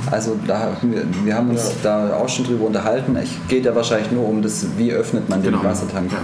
[0.09, 3.15] Also da, haben wir, wir haben uns da auch schon drüber unterhalten.
[3.15, 5.63] Es geht ja wahrscheinlich nur um das, wie öffnet man den Genau.
[5.63, 6.11] Wassertank.
[6.11, 6.19] Ja.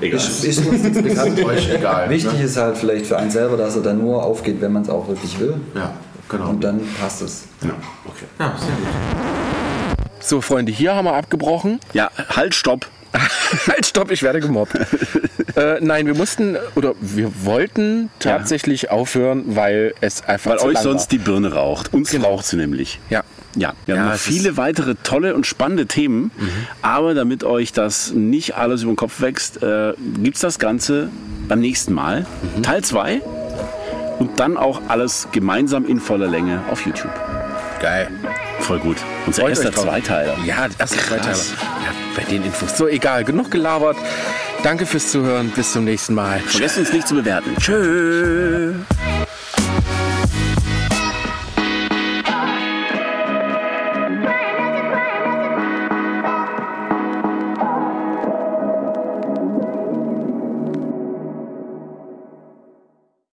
[0.00, 0.18] Egal.
[0.18, 1.44] Ist, ist uns nichts bekannt.
[1.44, 2.08] Euch egal.
[2.08, 2.44] Wichtig ne?
[2.44, 5.08] ist halt vielleicht für einen selber, dass er dann nur aufgeht, wenn man es auch
[5.08, 5.54] wirklich will.
[5.74, 5.92] Ja,
[6.28, 6.50] genau.
[6.50, 7.44] Und dann passt es.
[7.62, 7.70] ja,
[8.06, 8.26] okay.
[8.38, 8.86] ja, sehr gut.
[10.20, 11.80] So, Freunde, hier haben wir abgebrochen.
[11.92, 12.86] Ja, halt, stopp.
[13.66, 14.74] halt, stopp, ich werde gemobbt.
[15.56, 20.74] äh, nein, wir mussten oder wir wollten tatsächlich aufhören, weil es einfach Weil zu euch
[20.74, 21.92] lang sonst die Birne raucht.
[21.94, 22.28] Uns Genau.
[22.28, 23.00] raucht sie nämlich.
[23.10, 23.18] war.
[23.18, 23.24] Ja.
[23.56, 26.30] Ja, wir Ja, haben noch viele weitere tolle und spannende Themen.
[26.82, 31.08] Aber damit euch das nicht alles über den Kopf wächst, äh, gibt es das Ganze
[31.48, 32.26] beim nächsten Mal.
[32.62, 33.22] Teil 2.
[34.18, 37.10] Und dann auch alles gemeinsam in voller Länge auf YouTube.
[37.80, 38.08] Geil.
[38.60, 38.96] Voll gut.
[39.26, 39.72] Unser Freut erster.
[39.72, 40.36] Zweiteiler.
[40.44, 41.36] Ja, erster Zweiteiler.
[41.36, 42.76] Ja, bei den Infos.
[42.76, 43.24] So, egal.
[43.24, 43.96] Genug gelabert.
[44.62, 45.50] Danke fürs Zuhören.
[45.50, 46.40] Bis zum nächsten Mal.
[46.40, 47.56] Vergesst uns nicht zu bewerten.
[47.58, 48.74] Tschö.